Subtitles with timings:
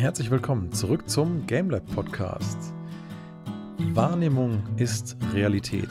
[0.00, 2.72] Herzlich willkommen zurück zum GameLab Podcast.
[3.92, 5.90] Wahrnehmung ist Realität.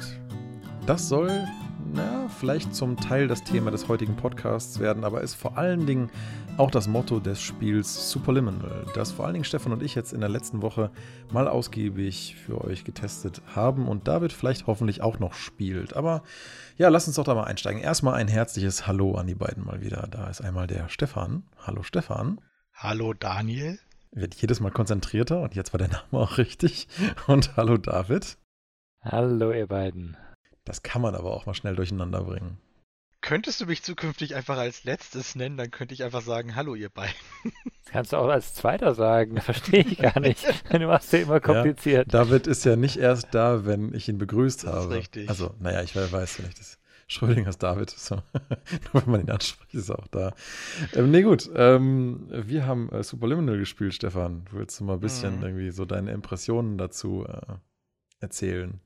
[0.87, 1.47] Das soll,
[1.93, 6.09] na, vielleicht zum Teil das Thema des heutigen Podcasts werden, aber ist vor allen Dingen
[6.57, 10.21] auch das Motto des Spiels Superliminal, das vor allen Dingen Stefan und ich jetzt in
[10.21, 10.89] der letzten Woche
[11.31, 15.95] mal ausgiebig für euch getestet haben und David vielleicht hoffentlich auch noch spielt.
[15.95, 16.23] Aber
[16.77, 17.79] ja, lass uns doch da mal einsteigen.
[17.79, 20.07] Erstmal ein herzliches Hallo an die beiden mal wieder.
[20.09, 21.43] Da ist einmal der Stefan.
[21.59, 22.41] Hallo Stefan.
[22.73, 23.77] Hallo Daniel.
[24.11, 26.87] Wird jedes Mal konzentrierter und jetzt war der Name auch richtig.
[27.27, 28.37] Und hallo David.
[29.01, 30.17] Hallo ihr beiden.
[30.65, 32.57] Das kann man aber auch mal schnell durcheinander bringen.
[33.21, 36.89] Könntest du mich zukünftig einfach als letztes nennen, dann könnte ich einfach sagen, hallo ihr
[36.89, 37.15] beiden.
[37.43, 40.45] Das kannst du auch als zweiter sagen, verstehe ich gar nicht.
[40.71, 42.11] Du machst ja immer kompliziert.
[42.11, 44.93] Ja, David ist ja nicht erst da, wenn ich ihn begrüßt das habe.
[44.93, 45.29] Ist richtig.
[45.29, 48.15] Also, naja, ich weiß vielleicht, dass Schrödingers David, so.
[48.93, 50.33] nur wenn man ihn anspricht, ist er auch da.
[50.93, 54.45] Ähm, nee, gut, ähm, wir haben äh, Superliminal gespielt, Stefan.
[54.51, 55.43] Willst du mal ein bisschen Mhm.
[55.43, 57.57] irgendwie so deine Impressionen dazu äh,
[58.19, 58.79] erzählen?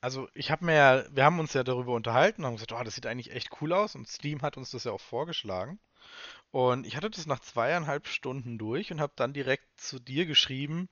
[0.00, 2.82] Also ich habe mir ja, wir haben uns ja darüber unterhalten und haben gesagt, oh,
[2.82, 5.78] das sieht eigentlich echt cool aus und Steam hat uns das ja auch vorgeschlagen.
[6.50, 10.88] Und ich hatte das nach zweieinhalb Stunden durch und habe dann direkt zu dir geschrieben,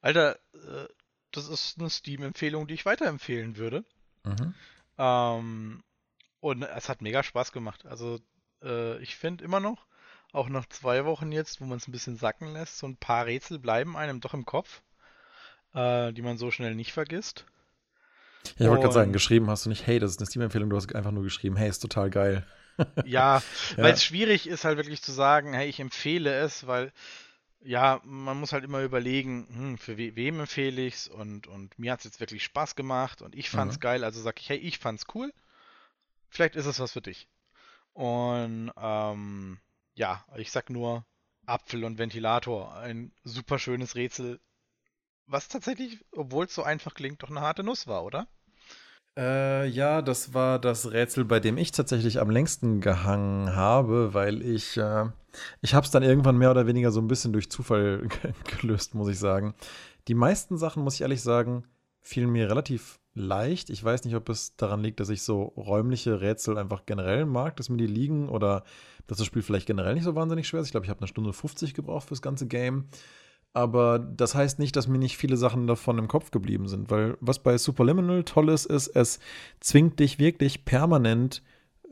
[0.00, 0.88] Alter, äh,
[1.32, 3.84] das ist eine Steam-Empfehlung, die ich weiterempfehlen würde.
[4.24, 4.54] Mhm.
[4.98, 5.82] Ähm,
[6.40, 7.86] und es hat mega Spaß gemacht.
[7.86, 8.20] Also
[8.62, 9.86] äh, ich finde immer noch,
[10.32, 13.26] auch nach zwei Wochen jetzt, wo man es ein bisschen sacken lässt, so ein paar
[13.26, 14.82] Rätsel bleiben einem doch im Kopf,
[15.74, 17.46] äh, die man so schnell nicht vergisst.
[18.58, 20.76] Ja, ich wollte gerade sagen, geschrieben hast du nicht, hey, das ist eine Steam-Empfehlung, du
[20.76, 22.46] hast einfach nur geschrieben, hey, ist total geil.
[23.02, 23.44] Ja,
[23.76, 23.84] Ja.
[23.84, 26.92] weil es schwierig ist halt wirklich zu sagen, hey, ich empfehle es, weil
[27.62, 31.78] ja, man muss halt immer überlegen, hm, für we wem empfehle ich es und, und
[31.78, 33.80] mir hat es jetzt wirklich Spaß gemacht und ich fand es Mhm.
[33.80, 35.32] geil, also sag ich, hey, ich fand's cool,
[36.28, 37.28] vielleicht ist es was für dich.
[37.92, 39.58] Und ähm,
[39.94, 41.04] ja, ich sag nur
[41.46, 44.40] Apfel und Ventilator, ein super schönes Rätsel,
[45.26, 48.28] was tatsächlich, obwohl es so einfach klingt, doch eine harte Nuss war, oder?
[49.16, 54.42] Äh, ja, das war das Rätsel, bei dem ich tatsächlich am längsten gehangen habe, weil
[54.42, 55.06] ich, äh,
[55.60, 58.08] ich habe es dann irgendwann mehr oder weniger so ein bisschen durch Zufall
[58.60, 59.54] gelöst, muss ich sagen.
[60.06, 61.64] Die meisten Sachen, muss ich ehrlich sagen,
[62.00, 63.70] fielen mir relativ leicht.
[63.70, 67.56] Ich weiß nicht, ob es daran liegt, dass ich so räumliche Rätsel einfach generell mag,
[67.56, 68.64] dass mir die liegen oder
[69.06, 70.66] dass das Spiel vielleicht generell nicht so wahnsinnig schwer ist.
[70.66, 72.88] Ich glaube, ich habe eine Stunde 50 gebraucht fürs ganze Game.
[73.54, 77.16] Aber das heißt nicht, dass mir nicht viele Sachen davon im Kopf geblieben sind, weil
[77.20, 79.18] was bei Superliminal toll ist, ist, es
[79.60, 81.42] zwingt dich wirklich permanent,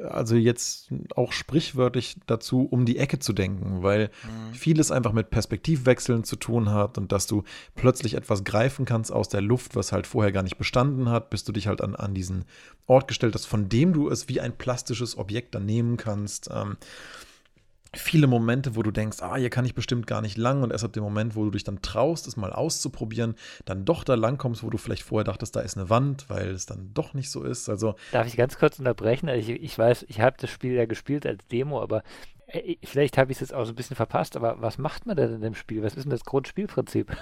[0.02, 4.10] also jetzt auch sprichwörtlich dazu, um die Ecke zu denken, weil
[4.52, 9.28] vieles einfach mit Perspektivwechseln zu tun hat und dass du plötzlich etwas greifen kannst aus
[9.28, 12.14] der Luft, was halt vorher gar nicht bestanden hat, bis du dich halt an, an
[12.14, 12.44] diesen
[12.86, 16.50] Ort gestellt hast, von dem du es wie ein plastisches Objekt dann nehmen kannst.
[16.52, 16.76] Ähm,
[17.98, 20.84] viele Momente, wo du denkst, ah, hier kann ich bestimmt gar nicht lang und erst
[20.84, 23.34] ab dem Moment, wo du dich dann traust, es mal auszuprobieren,
[23.64, 26.48] dann doch da lang kommst, wo du vielleicht vorher dachtest, da ist eine Wand, weil
[26.50, 27.68] es dann doch nicht so ist.
[27.68, 29.28] Also, Darf ich ganz kurz unterbrechen?
[29.28, 32.02] Also ich, ich weiß, ich habe das Spiel ja gespielt als Demo, aber
[32.46, 35.16] äh, vielleicht habe ich es jetzt auch so ein bisschen verpasst, aber was macht man
[35.16, 35.82] denn in dem Spiel?
[35.82, 37.16] Was ist denn das Grundspielprinzip?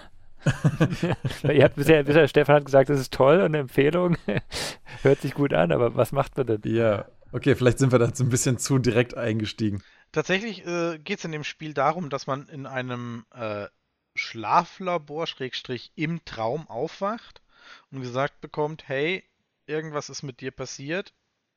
[1.42, 4.16] Ihr habt bisher, bisher, Stefan hat gesagt, das ist toll und eine Empfehlung,
[5.02, 6.60] hört sich gut an, aber was macht man denn?
[6.64, 9.82] ja, okay, vielleicht sind wir da jetzt ein bisschen zu direkt eingestiegen.
[10.14, 13.66] Tatsächlich äh, geht es in dem Spiel darum, dass man in einem äh,
[14.14, 17.42] Schlaflabor, Schrägstrich, im Traum aufwacht
[17.90, 19.28] und gesagt bekommt, hey,
[19.66, 21.12] irgendwas ist mit dir passiert.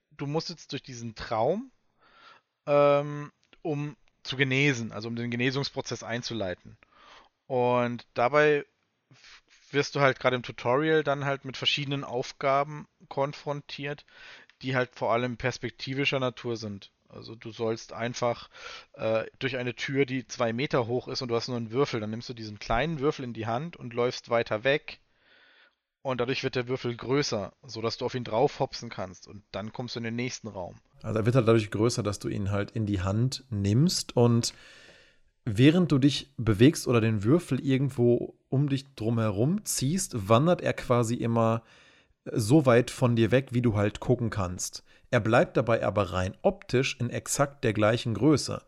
[0.09, 1.69] Du musst jetzt durch diesen Traum,
[2.65, 3.31] ähm,
[3.61, 6.79] um zu genesen, also um den Genesungsprozess einzuleiten.
[7.45, 8.65] Und dabei
[9.69, 14.03] wirst du halt gerade im Tutorial dann halt mit verschiedenen Aufgaben konfrontiert,
[14.63, 16.89] die halt vor allem perspektivischer Natur sind.
[17.09, 18.49] Also du sollst einfach
[18.93, 21.99] äh, durch eine Tür, die zwei Meter hoch ist und du hast nur einen Würfel,
[21.99, 24.99] dann nimmst du diesen kleinen Würfel in die Hand und läufst weiter weg
[26.01, 29.95] und dadurch wird der Würfel größer, sodass du auf ihn draufhopsen kannst und dann kommst
[29.95, 30.75] du in den nächsten Raum.
[31.01, 34.53] Also er wird halt dadurch größer, dass du ihn halt in die Hand nimmst und
[35.45, 41.15] während du dich bewegst oder den Würfel irgendwo um dich drumherum ziehst, wandert er quasi
[41.15, 41.63] immer
[42.31, 44.83] so weit von dir weg, wie du halt gucken kannst.
[45.11, 48.61] Er bleibt dabei aber rein optisch in exakt der gleichen Größe.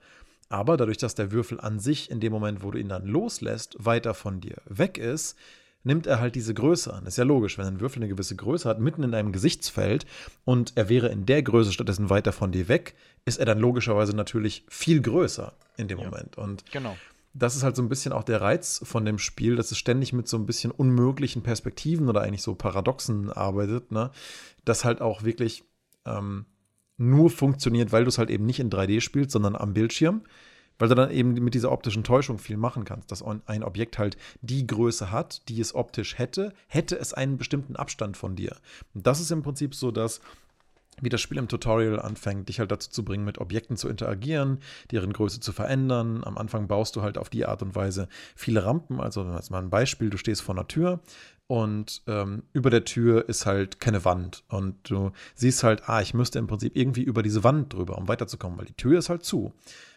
[0.48, 3.76] Aber dadurch, dass der Würfel an sich in dem Moment, wo du ihn dann loslässt,
[3.78, 5.38] weiter von dir weg ist,
[5.84, 7.06] nimmt er halt diese Größe an.
[7.06, 10.06] Ist ja logisch, wenn ein Würfel eine gewisse Größe hat, mitten in einem Gesichtsfeld
[10.46, 12.96] und er wäre in der Größe stattdessen weiter von dir weg,
[13.26, 16.06] ist er dann logischerweise natürlich viel größer in dem Ja.
[16.06, 16.38] Moment.
[16.38, 16.98] Und Genau.
[17.34, 20.14] das ist halt so ein bisschen auch der Reiz von dem Spiel, dass es ständig
[20.14, 24.10] mit so ein bisschen unmöglichen Perspektiven oder eigentlich so Paradoxen arbeitet, ne?
[24.66, 25.64] Das halt auch wirklich
[26.06, 26.46] ähm,
[26.98, 30.24] nur funktioniert, weil du es halt eben nicht in 3D spielst, sondern am Bildschirm.
[30.78, 34.16] weil du dann eben mit dieser optischen Täuschung viel machen kannst, dass ein Objekt halt
[34.42, 38.56] die Größe hat, die es optisch hätte, hätte es einen bestimmten Abstand von dir.
[38.94, 40.22] Und das ist im Prinzip so, dass
[41.02, 44.60] wie das Spiel im Tutorial anfängt, dich halt dazu zu bringen, mit Objekten zu interagieren,
[44.92, 46.24] deren Größe zu verändern.
[46.24, 49.00] Am Anfang baust du halt auf die Art und Weise viele Rampen.
[49.00, 51.00] Also, als mal ein Beispiel, du stehst vor einer Tür
[51.50, 54.44] und ähm, über der Tür ist halt keine Wand.
[54.50, 58.08] Und du siehst halt, ah, ich müsste im Prinzip irgendwie über diese Wand drüber, um
[58.08, 59.52] weiterzukommen, weil die Tür ist halt zu.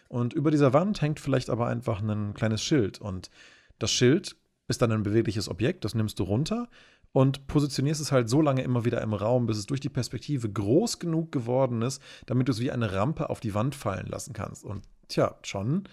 [0.09, 2.99] Und über dieser Wand hängt vielleicht aber einfach ein kleines Schild.
[2.99, 3.29] Und
[3.77, 4.35] das Schild
[4.67, 6.69] ist dann ein bewegliches Objekt, das nimmst du runter
[7.13, 10.49] und positionierst es halt so lange immer wieder im Raum, bis es durch die Perspektive
[10.49, 14.33] groß genug geworden ist, damit du es wie eine Rampe auf die Wand fallen lassen
[14.33, 14.65] kannst.
[14.65, 15.83] Und tja, schon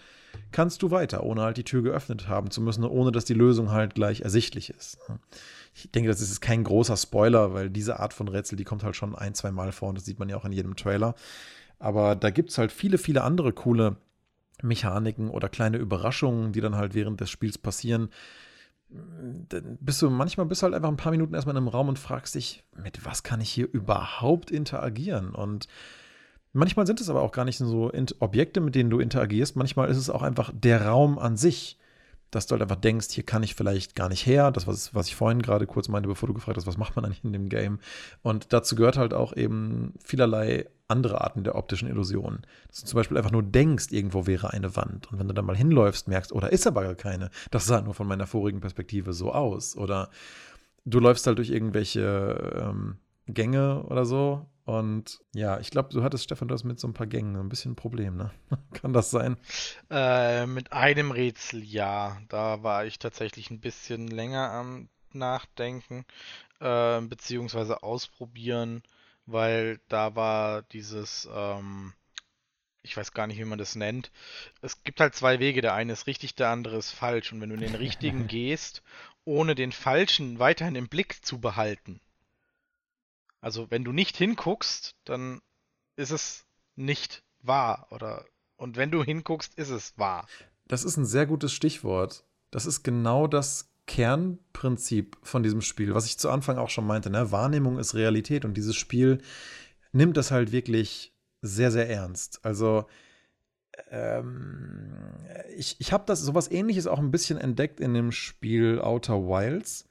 [0.50, 3.70] kannst du weiter, ohne halt die Tür geöffnet haben zu müssen, ohne dass die Lösung
[3.70, 4.98] halt gleich ersichtlich ist.
[5.74, 8.96] Ich denke, das ist kein großer Spoiler, weil diese Art von Rätsel, die kommt halt
[8.96, 11.14] schon ein, zwei Mal vor und das sieht man ja auch in jedem Trailer.
[11.78, 13.96] Aber da gibt es halt viele, viele andere coole
[14.62, 18.10] Mechaniken oder kleine Überraschungen, die dann halt während des Spiels passieren,
[18.90, 22.34] bist du manchmal bist halt einfach ein paar Minuten erstmal in einem Raum und fragst
[22.34, 25.30] dich, mit was kann ich hier überhaupt interagieren?
[25.34, 25.68] Und
[26.52, 29.56] manchmal sind es aber auch gar nicht so Objekte, mit denen du interagierst.
[29.56, 31.78] Manchmal ist es auch einfach der Raum an sich,
[32.30, 34.50] dass du halt einfach denkst, hier kann ich vielleicht gar nicht her.
[34.50, 37.04] Das, was, was ich vorhin gerade kurz meinte, bevor du gefragt hast, was macht man
[37.04, 37.78] eigentlich in dem Game?
[38.22, 42.42] Und dazu gehört halt auch eben vielerlei andere Arten der optischen Illusionen.
[42.68, 45.10] Dass du zum Beispiel einfach nur denkst, irgendwo wäre eine Wand.
[45.10, 47.30] Und wenn du dann mal hinläufst, merkst, oder oh, ist aber gar keine.
[47.50, 49.76] Das sah nur von meiner vorigen Perspektive so aus.
[49.76, 50.10] Oder
[50.84, 52.96] du läufst halt durch irgendwelche ähm,
[53.26, 54.46] Gänge oder so.
[54.64, 57.48] Und ja, ich glaube, du hattest, Stefan, du hast mit so ein paar Gängen ein
[57.48, 58.30] bisschen ein Problem, ne?
[58.72, 59.36] Kann das sein?
[59.90, 62.18] Äh, mit einem Rätsel ja.
[62.28, 66.04] Da war ich tatsächlich ein bisschen länger am Nachdenken,
[66.60, 68.82] äh, beziehungsweise ausprobieren
[69.32, 71.92] weil da war dieses, ähm,
[72.82, 74.10] ich weiß gar nicht, wie man das nennt.
[74.62, 75.60] Es gibt halt zwei Wege.
[75.60, 77.32] Der eine ist richtig, der andere ist falsch.
[77.32, 78.82] Und wenn du in den richtigen gehst,
[79.24, 82.00] ohne den falschen weiterhin im Blick zu behalten,
[83.40, 85.40] also wenn du nicht hinguckst, dann
[85.96, 86.46] ist es
[86.76, 87.86] nicht wahr.
[87.90, 90.28] Oder und wenn du hinguckst, ist es wahr.
[90.68, 92.24] Das ist ein sehr gutes Stichwort.
[92.50, 97.10] Das ist genau das Kernprinzip von diesem Spiel, was ich zu Anfang auch schon meinte,
[97.10, 97.32] ne?
[97.32, 99.18] Wahrnehmung ist Realität und dieses Spiel
[99.90, 102.38] nimmt das halt wirklich sehr, sehr ernst.
[102.44, 102.86] Also
[103.90, 104.92] ähm,
[105.56, 109.88] ich, ich habe das sowas ähnliches auch ein bisschen entdeckt in dem Spiel Outer Wilds.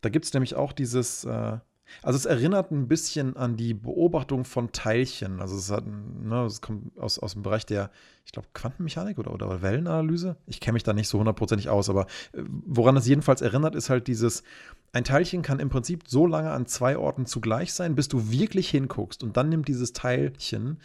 [0.00, 1.58] Da gibt es nämlich auch dieses, äh,
[2.02, 5.40] also es erinnert ein bisschen an die Beobachtung von Teilchen.
[5.40, 7.90] Also es, hat, ne, es kommt aus, aus dem Bereich der,
[8.24, 10.36] ich glaube, Quantenmechanik oder, oder Wellenanalyse.
[10.46, 13.90] Ich kenne mich da nicht so hundertprozentig aus, aber äh, woran es jedenfalls erinnert, ist
[13.90, 14.42] halt dieses,
[14.92, 18.68] ein Teilchen kann im Prinzip so lange an zwei Orten zugleich sein, bis du wirklich
[18.70, 19.22] hinguckst.
[19.22, 20.78] Und dann nimmt dieses Teilchen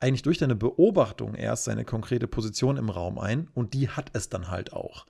[0.00, 4.28] eigentlich durch deine Beobachtung erst seine konkrete Position im Raum ein und die hat es
[4.28, 5.06] dann halt auch.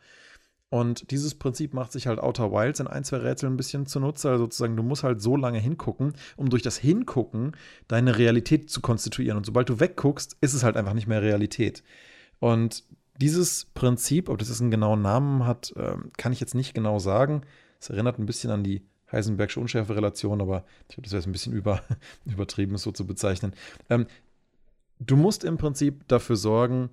[0.72, 4.30] Und dieses Prinzip macht sich halt Outer Wilds in ein, zwei Rätseln ein bisschen zunutze.
[4.30, 7.52] Also sozusagen, du musst halt so lange hingucken, um durch das Hingucken
[7.88, 9.36] deine Realität zu konstituieren.
[9.36, 11.82] Und sobald du wegguckst, ist es halt einfach nicht mehr Realität.
[12.38, 12.84] Und
[13.20, 16.98] dieses Prinzip, ob das jetzt einen genauen Namen hat, ähm, kann ich jetzt nicht genau
[16.98, 17.42] sagen.
[17.78, 18.80] Es erinnert ein bisschen an die
[19.12, 21.82] Heisenbergsche Unschärferelation, aber ich glaube, das wäre jetzt ein bisschen über,
[22.24, 23.52] übertrieben, es so zu bezeichnen.
[23.90, 24.06] Ähm,
[25.00, 26.88] du musst im Prinzip dafür sorgen,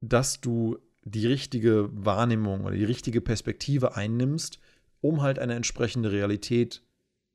[0.00, 4.58] dass du die richtige Wahrnehmung oder die richtige Perspektive einnimmst,
[5.00, 6.82] um halt eine entsprechende Realität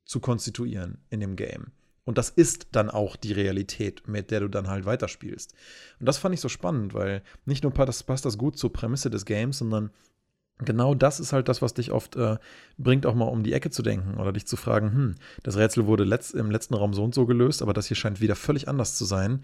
[0.04, 1.72] zu konstituieren in dem Game.
[2.04, 5.54] Und das ist dann auch die Realität, mit der du dann halt weiterspielst.
[5.98, 8.72] Und das fand ich so spannend, weil nicht nur passt das, passt das gut zur
[8.72, 9.90] Prämisse des Games, sondern
[10.58, 12.36] genau das ist halt das, was dich oft äh,
[12.78, 15.86] bringt, auch mal um die Ecke zu denken oder dich zu fragen, hm, das Rätsel
[15.86, 18.68] wurde letzt, im letzten Raum so und so gelöst, aber das hier scheint wieder völlig
[18.68, 19.42] anders zu sein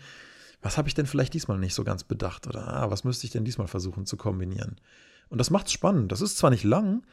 [0.63, 2.47] was habe ich denn vielleicht diesmal nicht so ganz bedacht?
[2.47, 4.81] Oder ah, was müsste ich denn diesmal versuchen zu kombinieren?
[5.29, 6.13] Und das macht es spannend.
[6.13, 7.05] Das ist zwar nicht lang,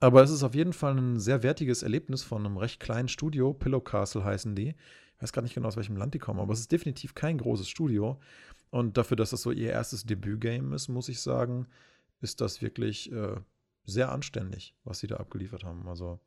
[0.00, 3.52] aber es ist auf jeden Fall ein sehr wertiges Erlebnis von einem recht kleinen Studio.
[3.52, 4.74] Pillow Castle heißen die.
[5.16, 7.38] Ich weiß gar nicht genau, aus welchem Land die kommen, aber es ist definitiv kein
[7.38, 8.20] großes Studio.
[8.70, 11.66] Und dafür, dass das so ihr erstes Debütgame ist, muss ich sagen,
[12.20, 13.36] ist das wirklich äh,
[13.84, 15.88] sehr anständig, was sie da abgeliefert haben.
[15.88, 16.20] Also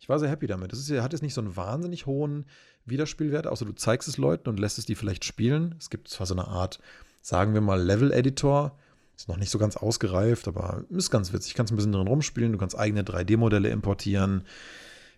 [0.00, 0.72] ich war sehr happy damit.
[0.72, 2.46] Das ist, hat jetzt nicht so einen wahnsinnig hohen
[2.84, 5.74] Wiederspielwert, außer du zeigst es Leuten und lässt es die vielleicht spielen.
[5.78, 6.80] Es gibt zwar so eine Art,
[7.22, 8.78] sagen wir mal, Level-Editor.
[9.16, 11.54] Ist noch nicht so ganz ausgereift, aber ist ganz witzig.
[11.54, 12.52] Kannst ein bisschen drin rumspielen.
[12.52, 14.44] Du kannst eigene 3D-Modelle importieren.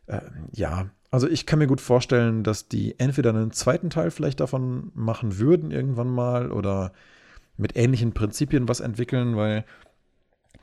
[0.06, 0.20] Äh,
[0.52, 4.90] ja, also ich kann mir gut vorstellen, dass die entweder einen zweiten Teil vielleicht davon
[4.94, 6.92] machen würden irgendwann mal oder
[7.56, 9.64] mit ähnlichen Prinzipien was entwickeln, weil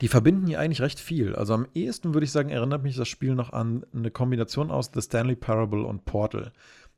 [0.00, 1.34] die verbinden hier eigentlich recht viel.
[1.34, 4.90] Also am ehesten würde ich sagen, erinnert mich das Spiel noch an eine Kombination aus
[4.92, 6.52] The Stanley Parable und Portal.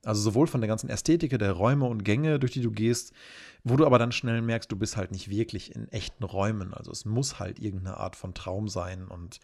[0.04, 3.12] Also sowohl von der ganzen Ästhetik der Räume und Gänge, durch die du gehst,
[3.64, 6.72] wo du aber dann schnell merkst, du bist halt nicht wirklich in echten Räumen.
[6.72, 9.40] Also es muss halt irgendeine Art von Traum sein und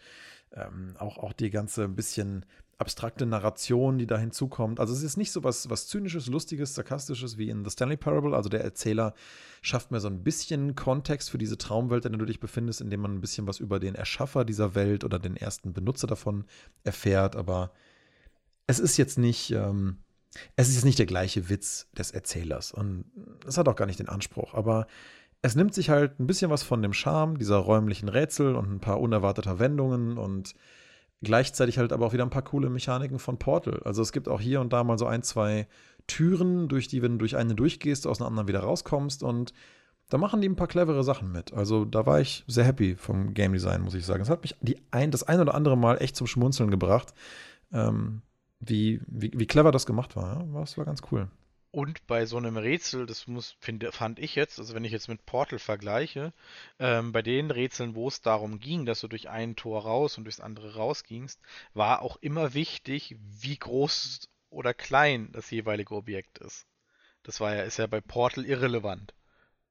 [0.53, 2.45] ähm, auch, auch die ganze ein bisschen
[2.77, 4.79] abstrakte Narration, die da hinzukommt.
[4.79, 8.35] Also es ist nicht so was, was Zynisches, Lustiges, Sarkastisches wie in The Stanley Parable.
[8.35, 9.13] Also der Erzähler
[9.61, 13.01] schafft mir so ein bisschen Kontext für diese Traumwelt, in der du dich befindest, indem
[13.01, 16.43] man ein bisschen was über den Erschaffer dieser Welt oder den ersten Benutzer davon
[16.83, 17.37] erfährt.
[17.37, 17.71] Aber
[18.67, 19.99] es ist jetzt nicht, ähm,
[20.57, 22.73] es ist jetzt nicht der gleiche Witz des Erzählers.
[22.73, 23.05] Und
[23.47, 24.53] es hat auch gar nicht den Anspruch.
[24.53, 24.87] Aber
[25.41, 28.79] es nimmt sich halt ein bisschen was von dem Charme dieser räumlichen Rätsel und ein
[28.81, 30.55] paar unerwarteter Wendungen und
[31.21, 33.81] gleichzeitig halt aber auch wieder ein paar coole Mechaniken von Portal.
[33.83, 35.67] Also es gibt auch hier und da mal so ein, zwei
[36.07, 39.53] Türen, durch die, wenn du durch eine durchgehst, aus einer anderen wieder rauskommst und
[40.09, 41.53] da machen die ein paar clevere Sachen mit.
[41.53, 44.21] Also da war ich sehr happy vom Game Design, muss ich sagen.
[44.21, 44.55] Es hat mich
[44.91, 47.13] ein, das ein oder andere Mal echt zum Schmunzeln gebracht,
[47.71, 48.21] ähm,
[48.59, 50.39] wie, wie, wie clever das gemacht war.
[50.39, 50.61] Ja?
[50.61, 51.27] Das war ganz cool.
[51.75, 55.09] Und bei so einem Rätsel, das muss, finde, fand ich jetzt, also wenn ich jetzt
[55.09, 56.31] mit Portal vergleiche,
[56.79, 60.23] ähm, bei den Rätseln, wo es darum ging, dass du durch ein Tor raus und
[60.23, 61.37] durchs andere rausgingst,
[61.73, 66.65] war auch immer wichtig, wie groß oder klein das jeweilige Objekt ist.
[67.23, 69.13] Das war ja, ist ja bei Portal irrelevant.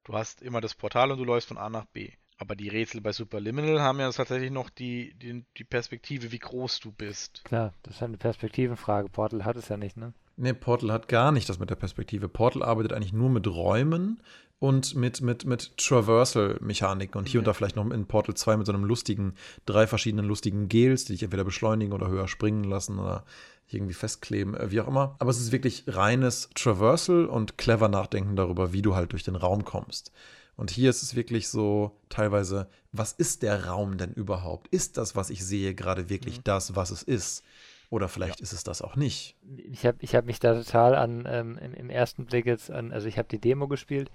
[0.03, 2.11] Du hast immer das Portal und du läufst von A nach B.
[2.37, 6.81] Aber die Rätsel bei Superliminal haben ja tatsächlich noch die, die, die Perspektive, wie groß
[6.81, 7.41] du bist.
[7.45, 9.09] Klar, das ist eine Perspektivenfrage.
[9.09, 10.13] Portal hat es ja nicht, ne?
[10.37, 12.27] Nee, Portal hat gar nicht das mit der Perspektive.
[12.27, 14.21] Portal arbeitet eigentlich nur mit Räumen
[14.59, 18.65] und mit, mit, mit Traversal-Mechaniken und hier und da vielleicht noch in Portal 2 mit
[18.65, 22.99] so einem lustigen, drei verschiedenen lustigen Gels, die dich entweder beschleunigen oder höher springen lassen
[22.99, 23.25] oder
[23.67, 25.15] irgendwie festkleben, äh, wie auch immer.
[25.19, 29.35] Aber es ist wirklich reines Traversal und clever nachdenken darüber, wie du halt durch den
[29.35, 30.11] Raum kommst.
[30.55, 34.67] Und hier ist es wirklich so teilweise, was ist der Raum denn überhaupt?
[34.69, 36.43] Ist das, was ich sehe, gerade wirklich mhm.
[36.45, 37.43] das, was es ist?
[37.89, 38.43] Oder vielleicht ja.
[38.43, 39.35] ist es das auch nicht.
[39.71, 42.91] Ich habe ich hab mich da total an, ähm, im, im, ersten Blick jetzt an,
[42.91, 44.11] also ich habe die Demo gespielt,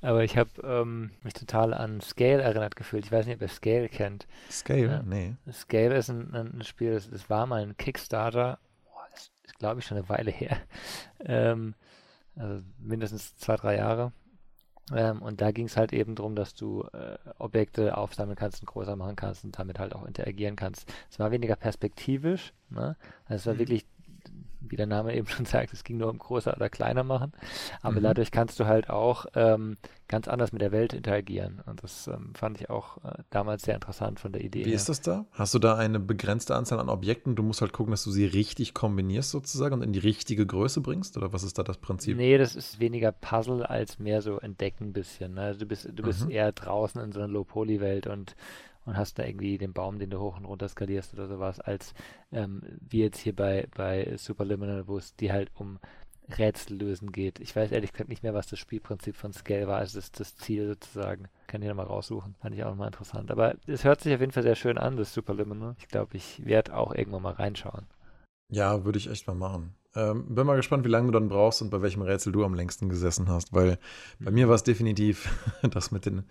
[0.00, 3.04] aber ich habe ähm, mich total an Scale erinnert gefühlt.
[3.04, 4.26] Ich weiß nicht, ob ihr Scale kennt.
[4.50, 4.86] Scale?
[4.86, 5.02] Ja.
[5.02, 5.36] Nee.
[5.52, 9.80] Scale ist ein, ein Spiel, das, das, war mal ein Kickstarter, Boah, das ist glaube
[9.80, 10.56] ich schon eine Weile her.
[11.22, 11.74] Ähm,
[12.34, 14.12] also mindestens zwei, drei Jahre.
[14.92, 18.66] Ähm, und da ging es halt eben darum, dass du äh, Objekte aufsammeln kannst und
[18.66, 20.92] größer machen kannst und damit halt auch interagieren kannst.
[21.10, 22.96] Es war weniger perspektivisch, ne?
[23.26, 23.58] Also es war mhm.
[23.58, 23.86] wirklich
[24.60, 27.32] wie der Name eben schon sagt, es ging nur um größer oder kleiner machen.
[27.82, 28.04] Aber mhm.
[28.04, 29.76] dadurch kannst du halt auch ähm,
[30.08, 31.62] ganz anders mit der Welt interagieren.
[31.66, 34.64] Und das ähm, fand ich auch äh, damals sehr interessant von der Idee.
[34.64, 34.74] Wie her.
[34.74, 35.24] ist das da?
[35.32, 37.36] Hast du da eine begrenzte Anzahl an Objekten?
[37.36, 40.80] Du musst halt gucken, dass du sie richtig kombinierst sozusagen und in die richtige Größe
[40.80, 41.16] bringst?
[41.16, 42.16] Oder was ist da das Prinzip?
[42.16, 45.34] Nee, das ist weniger Puzzle als mehr so entdecken ein bisschen.
[45.34, 45.42] Ne?
[45.42, 46.30] Also du bist, du bist mhm.
[46.30, 48.34] eher draußen in so einer Low-Poly-Welt und
[48.84, 51.94] und hast da irgendwie den Baum, den du hoch und runter skalierst oder sowas, als
[52.32, 55.78] ähm, wie jetzt hier bei, bei Superliminal, wo es dir halt um
[56.38, 57.40] Rätsel lösen geht.
[57.40, 60.36] Ich weiß ehrlich gesagt nicht mehr, was das Spielprinzip von Scale war, also das, das
[60.36, 61.28] Ziel sozusagen.
[61.46, 62.34] Kann ich nochmal raussuchen.
[62.40, 63.30] Fand ich auch nochmal interessant.
[63.30, 65.74] Aber es hört sich auf jeden Fall sehr schön an, das Superliminal.
[65.78, 67.86] Ich glaube, ich werde auch irgendwann mal reinschauen.
[68.52, 69.74] Ja, würde ich echt mal machen.
[69.96, 72.54] Ähm, bin mal gespannt, wie lange du dann brauchst und bei welchem Rätsel du am
[72.54, 73.78] längsten gesessen hast, weil
[74.20, 75.28] bei mir war es definitiv
[75.70, 76.22] das mit den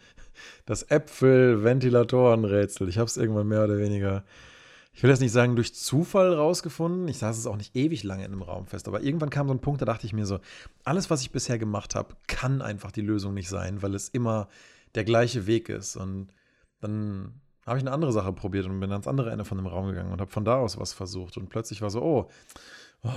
[0.65, 2.87] das Äpfel-Ventilatoren-Rätsel.
[2.87, 4.23] Ich habe es irgendwann mehr oder weniger,
[4.93, 7.09] ich will jetzt nicht sagen durch Zufall rausgefunden.
[7.09, 9.53] Ich saß es auch nicht ewig lange in einem Raum fest, aber irgendwann kam so
[9.53, 10.39] ein Punkt, da dachte ich mir so,
[10.85, 14.47] alles, was ich bisher gemacht habe, kann einfach die Lösung nicht sein, weil es immer
[14.95, 15.97] der gleiche Weg ist.
[15.97, 16.29] Und
[16.79, 19.87] dann habe ich eine andere Sache probiert und bin ans andere Ende von dem Raum
[19.87, 21.37] gegangen und habe von da aus was versucht.
[21.37, 22.29] Und plötzlich war so, oh,
[23.03, 23.09] oh,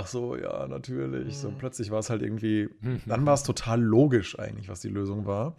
[0.00, 1.36] ach so, ja, natürlich.
[1.36, 1.58] So mhm.
[1.58, 2.68] plötzlich war es halt irgendwie,
[3.06, 5.56] dann war es total logisch eigentlich, was die Lösung war.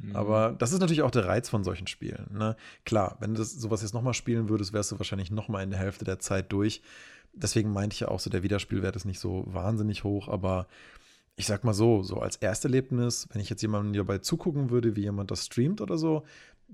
[0.00, 0.16] Mhm.
[0.16, 2.26] Aber das ist natürlich auch der Reiz von solchen Spielen.
[2.32, 2.56] Ne?
[2.84, 6.04] Klar, wenn du sowas jetzt nochmal spielen würdest, wärst du wahrscheinlich nochmal in der Hälfte
[6.04, 6.82] der Zeit durch.
[7.34, 10.66] Deswegen meinte ich ja auch so, der Wiederspielwert ist nicht so wahnsinnig hoch, aber
[11.36, 15.02] ich sag mal so, so als Ersterlebnis, wenn ich jetzt jemandem dabei zugucken würde, wie
[15.02, 16.24] jemand das streamt oder so,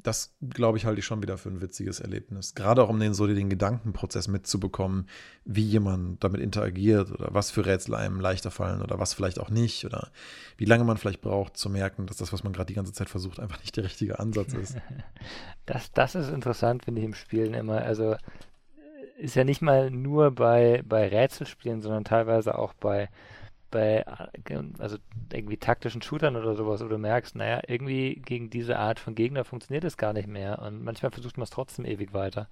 [0.03, 2.55] das glaube ich halte ich schon wieder für ein witziges Erlebnis.
[2.55, 5.09] Gerade auch um den so den Gedankenprozess mitzubekommen,
[5.45, 9.51] wie jemand damit interagiert oder was für Rätsel einem leichter fallen oder was vielleicht auch
[9.51, 10.11] nicht oder
[10.57, 13.09] wie lange man vielleicht braucht zu merken, dass das, was man gerade die ganze Zeit
[13.09, 14.77] versucht, einfach nicht der richtige Ansatz ist.
[15.67, 17.83] Das, das ist interessant, finde ich im Spielen immer.
[17.83, 18.17] Also
[19.19, 23.11] ist ja nicht mal nur bei, bei Rätselspielen, sondern teilweise auch bei
[23.71, 24.07] bei
[24.79, 24.97] also
[25.33, 29.45] irgendwie taktischen Shootern oder sowas, wo du merkst, naja, irgendwie gegen diese Art von Gegner
[29.45, 32.49] funktioniert es gar nicht mehr und manchmal versucht man es trotzdem ewig weiter.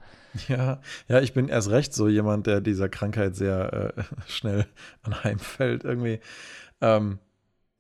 [0.49, 4.67] Ja, ja, ich bin erst recht so jemand, der dieser Krankheit sehr äh, schnell
[5.03, 6.21] anheimfällt irgendwie.
[6.81, 7.19] Ähm,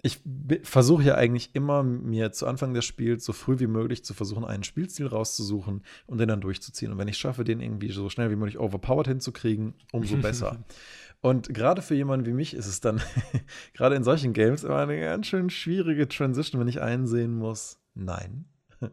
[0.06, 0.20] ich
[0.62, 4.44] versuche ja eigentlich immer, mir zu Anfang des Spiels so früh wie möglich zu versuchen,
[4.44, 6.92] einen Spielstil rauszusuchen und den dann durchzuziehen.
[6.92, 10.64] Und wenn ich schaffe, den irgendwie so schnell wie möglich overpowered hinzukriegen, umso besser.
[11.20, 13.00] Und gerade für jemanden wie mich ist es dann,
[13.74, 18.46] gerade in solchen Games, immer eine ganz schön schwierige Transition, wenn ich einsehen muss, nein.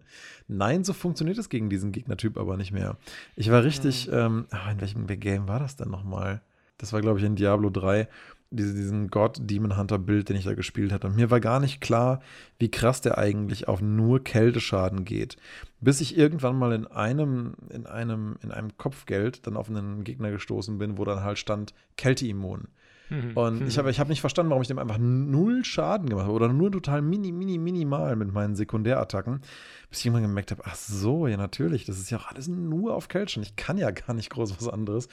[0.48, 2.98] Nein, so funktioniert es gegen diesen Gegnertyp aber nicht mehr.
[3.36, 4.14] Ich war richtig, mhm.
[4.14, 6.42] ähm, ah, in welchem Game war das denn nochmal?
[6.78, 8.08] Das war, glaube ich, in Diablo 3
[8.54, 11.08] diese, diesen God Demon Hunter Bild, den ich da gespielt hatte.
[11.08, 12.22] Und mir war gar nicht klar,
[12.60, 15.38] wie krass der eigentlich auf nur Kälteschaden geht.
[15.82, 20.32] Bis ich irgendwann mal in einem, in einem, in einem Kopfgeld dann auf einen Gegner
[20.32, 22.68] gestoßen bin, wo dann halt stand Kälteimmun.
[23.14, 23.38] Mhm.
[23.38, 26.34] Und ich habe ich hab nicht verstanden, warum ich dem einfach null Schaden gemacht habe
[26.34, 29.42] oder nur total mini, mini, minimal mit meinen Sekundärattacken.
[29.90, 32.96] Bis ich irgendwann gemerkt habe, ach so, ja natürlich, das ist ja auch alles nur
[32.96, 33.44] auf Kelchen.
[33.44, 35.10] Ich kann ja gar nicht groß was anderes.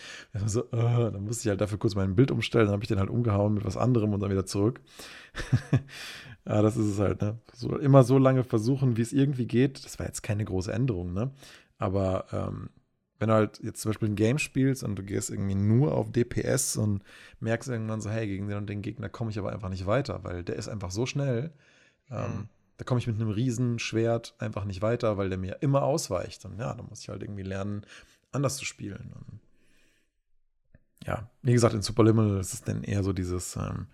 [0.47, 2.99] So, uh, dann musste ich halt dafür kurz mein Bild umstellen, dann habe ich den
[2.99, 4.80] halt umgehauen mit was anderem und dann wieder zurück.
[6.47, 7.38] ja, das ist es halt, ne?
[7.52, 9.85] So, immer so lange versuchen, wie es irgendwie geht.
[9.85, 11.33] Das war jetzt keine große Änderung, ne?
[11.76, 12.71] Aber ähm,
[13.21, 16.11] wenn du halt jetzt zum Beispiel ein Game spielst und du gehst irgendwie nur auf
[16.11, 17.03] DPS und
[17.39, 20.25] merkst irgendwann so, hey, gegen den und den Gegner komme ich aber einfach nicht weiter,
[20.25, 21.53] weil der ist einfach so schnell.
[22.11, 22.25] Ähm, mhm.
[22.25, 22.49] Ähm,
[22.79, 26.47] da komme ich mit einem Riesenschwert einfach nicht weiter, weil der mir immer ausweicht.
[26.47, 27.85] Und ja, da muss ich halt irgendwie lernen,
[28.33, 29.12] anders zu spielen.
[29.15, 29.41] Und
[31.07, 33.87] ja, wie gesagt, in Superliminal ist es dann eher so dieses, ähm,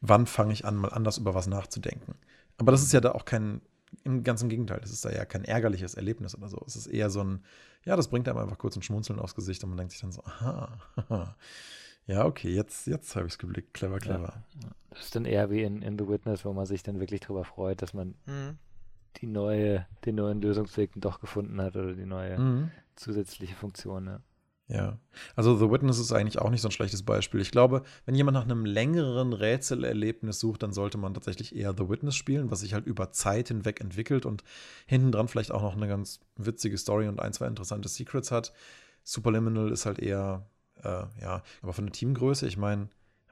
[0.00, 2.16] wann fange ich an, mal anders über was nachzudenken.
[2.58, 3.60] Aber das ist ja da auch kein,
[4.04, 6.62] im ganzen Gegenteil, das ist da ja kein ärgerliches Erlebnis oder so.
[6.66, 7.44] Es ist eher so ein,
[7.84, 10.12] ja, das bringt einem einfach kurz ein Schmunzeln aufs Gesicht und man denkt sich dann
[10.12, 10.78] so, aha,
[12.06, 13.74] ja, okay, jetzt, jetzt habe ich es geblickt.
[13.74, 14.44] Clever, clever.
[14.60, 14.68] Ja.
[14.90, 17.44] Das ist dann eher wie in, in The Witness, wo man sich dann wirklich darüber
[17.44, 18.58] freut, dass man mhm.
[19.16, 22.70] die neue, den neuen Lösungsweg doch gefunden hat oder die neue mhm.
[22.96, 24.06] zusätzliche Funktion.
[24.06, 24.20] Ja.
[24.72, 24.98] Ja,
[25.36, 27.42] also The Witness ist eigentlich auch nicht so ein schlechtes Beispiel.
[27.42, 31.90] Ich glaube, wenn jemand nach einem längeren Rätselerlebnis sucht, dann sollte man tatsächlich eher The
[31.90, 34.44] Witness spielen, was sich halt über Zeit hinweg entwickelt und
[34.86, 38.54] hinten dran vielleicht auch noch eine ganz witzige Story und ein, zwei interessante Secrets hat.
[39.04, 40.46] Superliminal ist halt eher,
[40.82, 42.88] äh, ja, aber von der Teamgröße, ich meine,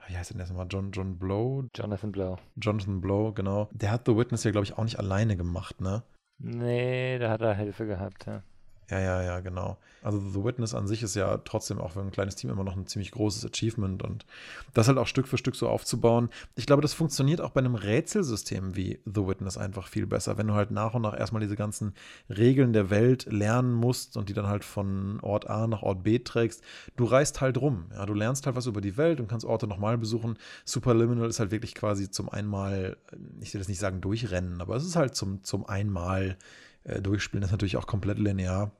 [0.08, 0.66] wie heißt denn der nochmal?
[0.68, 1.64] John, John Blow?
[1.74, 2.36] Jonathan Blow.
[2.56, 3.70] Jonathan Blow, genau.
[3.72, 6.02] Der hat The Witness ja, glaube ich, auch nicht alleine gemacht, ne?
[6.38, 8.42] Nee, da hat er Hilfe gehabt, ja.
[8.90, 9.78] Ja, ja, ja, genau.
[10.02, 12.76] Also The Witness an sich ist ja trotzdem auch für ein kleines Team immer noch
[12.76, 14.26] ein ziemlich großes Achievement und
[14.74, 16.28] das halt auch Stück für Stück so aufzubauen.
[16.56, 20.48] Ich glaube, das funktioniert auch bei einem Rätselsystem wie The Witness einfach viel besser, wenn
[20.48, 21.94] du halt nach und nach erstmal diese ganzen
[22.28, 26.18] Regeln der Welt lernen musst und die dann halt von Ort A nach Ort B
[26.18, 26.60] trägst.
[26.96, 27.84] Du reist halt rum.
[27.94, 30.36] Ja, du lernst halt was über die Welt und kannst Orte nochmal besuchen.
[30.64, 32.96] Superliminal ist halt wirklich quasi zum einmal,
[33.40, 36.36] ich will das nicht sagen durchrennen, aber es ist halt zum, zum einmal
[36.84, 37.42] äh, durchspielen.
[37.42, 38.72] Das ist natürlich auch komplett linear.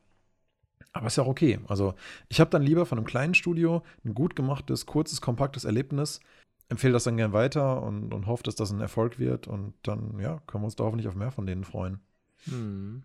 [0.93, 1.61] Aber ist ja auch okay.
[1.69, 1.95] Also,
[2.29, 6.21] ich habe dann lieber von einem kleinen Studio ein gut gemachtes, kurzes, kompaktes Erlebnis,
[6.69, 9.47] empfehle das dann gern weiter und, und hoffe, dass das ein Erfolg wird.
[9.47, 12.01] Und dann, ja, können wir uns da hoffentlich auf mehr von denen freuen.
[12.45, 13.05] Hm.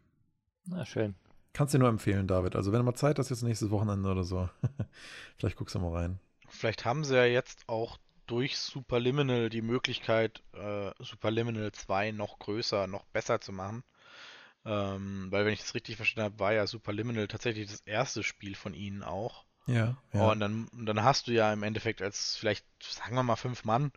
[0.66, 1.16] Na, schön.
[1.54, 2.56] Kannst dir nur empfehlen, David.
[2.56, 4.50] Also, wenn du mal Zeit hast, jetzt nächstes Wochenende oder so,
[5.38, 6.20] vielleicht guckst du mal rein.
[6.48, 12.88] Vielleicht haben sie ja jetzt auch durch Superliminal die Möglichkeit, äh, Superliminal 2 noch größer,
[12.88, 13.84] noch besser zu machen.
[14.66, 18.56] Ähm, weil, wenn ich das richtig verstanden habe, war ja Superliminal tatsächlich das erste Spiel
[18.56, 19.46] von ihnen auch.
[19.68, 19.98] Ja.
[20.14, 20.32] ja.
[20.32, 23.92] Und dann, dann hast du ja im Endeffekt als vielleicht, sagen wir mal, fünf Mann,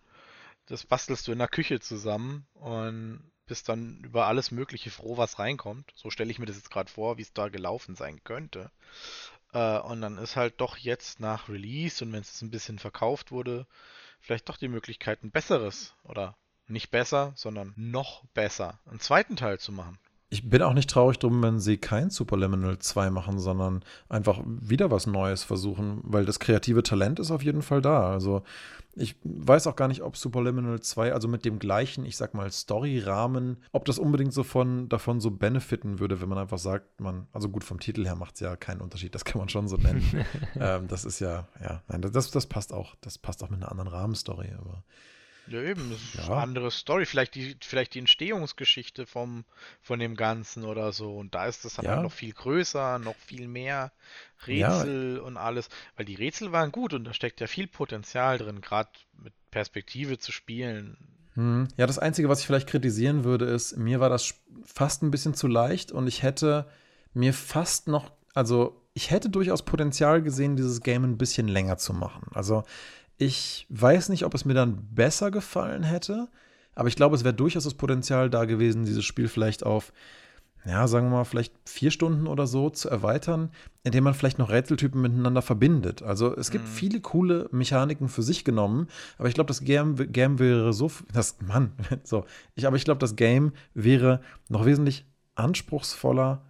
[0.67, 5.39] das bastelst du in der Küche zusammen und bist dann über alles Mögliche froh, was
[5.39, 5.91] reinkommt.
[5.95, 8.71] So stelle ich mir das jetzt gerade vor, wie es da gelaufen sein könnte.
[9.53, 13.31] Äh, und dann ist halt doch jetzt nach Release und wenn es ein bisschen verkauft
[13.31, 13.67] wurde,
[14.21, 19.59] vielleicht doch die Möglichkeit, ein besseres oder nicht besser, sondern noch besser, einen zweiten Teil
[19.59, 19.99] zu machen.
[20.31, 24.91] Ich bin auch nicht traurig drum, wenn sie kein Superliminal 2 machen, sondern einfach wieder
[24.91, 28.11] was Neues versuchen, weil das kreative Talent ist auf jeden Fall da.
[28.11, 28.43] Also
[28.95, 32.51] ich weiß auch gar nicht, ob Superliminal 2, also mit dem gleichen, ich sag mal,
[32.51, 37.27] Story-Rahmen, ob das unbedingt so von, davon so benefiten würde, wenn man einfach sagt, man,
[37.33, 39.77] also gut, vom Titel her macht es ja keinen Unterschied, das kann man schon so
[39.77, 40.27] nennen.
[40.61, 43.71] ähm, das ist ja, ja, nein, das, das passt auch, das passt auch mit einer
[43.71, 44.85] anderen Rahmenstory, aber
[45.51, 46.25] ja, eben, das ist ja.
[46.33, 47.07] eine andere Story.
[47.07, 49.45] Vielleicht die, vielleicht die Entstehungsgeschichte vom,
[49.81, 51.17] von dem Ganzen oder so.
[51.17, 51.93] Und da ist das dann ja.
[51.93, 53.93] halt noch viel größer, noch viel mehr
[54.47, 55.23] Rätsel ja.
[55.23, 55.69] und alles.
[55.97, 58.91] Weil die Rätsel waren gut und da steckt ja viel Potenzial drin, gerade
[59.23, 60.97] mit Perspektive zu spielen.
[61.35, 61.69] Hm.
[61.77, 64.35] Ja, das Einzige, was ich vielleicht kritisieren würde, ist, mir war das
[64.65, 66.67] fast ein bisschen zu leicht und ich hätte
[67.15, 71.93] mir fast noch, also ich hätte durchaus Potenzial gesehen, dieses Game ein bisschen länger zu
[71.93, 72.27] machen.
[72.35, 72.65] Also
[73.19, 76.29] ich weiß nicht, ob es mir dann besser gefallen hätte,
[76.75, 79.93] aber ich glaube, es wäre durchaus das Potenzial da gewesen, dieses Spiel vielleicht auf,
[80.65, 83.51] ja, sagen wir mal, vielleicht vier Stunden oder so zu erweitern,
[83.83, 86.03] indem man vielleicht noch Rätseltypen miteinander verbindet.
[86.03, 86.71] Also es gibt mhm.
[86.71, 88.87] viele coole Mechaniken für sich genommen,
[89.19, 91.73] aber ich glaube, das Game, Game wäre so, das, Mann,
[92.05, 95.05] so, ich, aber ich glaube, das Game wäre noch wesentlich
[95.35, 96.43] anspruchsvoller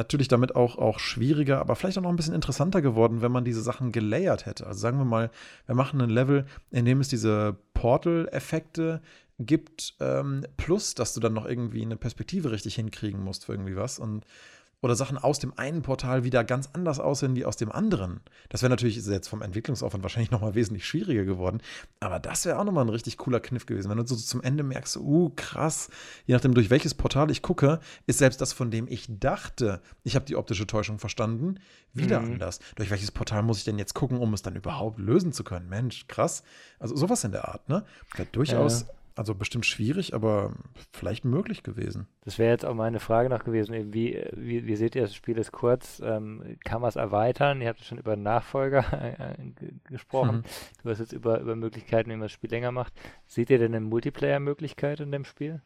[0.00, 3.44] natürlich damit auch, auch schwieriger, aber vielleicht auch noch ein bisschen interessanter geworden, wenn man
[3.44, 4.66] diese Sachen gelayert hätte.
[4.66, 5.30] Also sagen wir mal,
[5.66, 9.02] wir machen ein Level, in dem es diese Portal-Effekte
[9.38, 13.76] gibt, ähm, plus, dass du dann noch irgendwie eine Perspektive richtig hinkriegen musst für irgendwie
[13.76, 13.98] was.
[13.98, 14.24] Und
[14.82, 18.20] oder Sachen aus dem einen Portal wieder ganz anders aussehen wie aus dem anderen.
[18.48, 21.60] Das wäre natürlich jetzt vom Entwicklungsaufwand wahrscheinlich nochmal wesentlich schwieriger geworden.
[22.00, 23.90] Aber das wäre auch nochmal ein richtig cooler Kniff gewesen.
[23.90, 25.90] Wenn du so zum Ende merkst, uh, krass,
[26.26, 30.14] je nachdem, durch welches Portal ich gucke, ist selbst das, von dem ich dachte, ich
[30.14, 31.56] habe die optische Täuschung verstanden,
[31.92, 32.32] wieder mhm.
[32.32, 32.60] anders.
[32.76, 35.68] Durch welches Portal muss ich denn jetzt gucken, um es dann überhaupt lösen zu können?
[35.68, 36.42] Mensch, krass.
[36.78, 37.84] Also sowas in der Art, ne?
[38.16, 38.82] Wäre durchaus.
[38.82, 40.54] Ja also bestimmt schwierig, aber
[40.92, 42.08] vielleicht möglich gewesen.
[42.24, 43.92] Das wäre jetzt auch meine Frage noch gewesen.
[43.92, 47.60] Wie, wie, wie seht ihr, das Spiel ist kurz, ähm, kann man es erweitern?
[47.60, 48.82] Ihr habt schon über Nachfolger
[49.36, 50.36] äh, gesprochen.
[50.36, 50.42] Mhm.
[50.82, 52.94] Du hast jetzt über, über Möglichkeiten, wie man das Spiel länger macht.
[53.26, 55.60] Seht ihr denn eine Multiplayer-Möglichkeit in dem Spiel?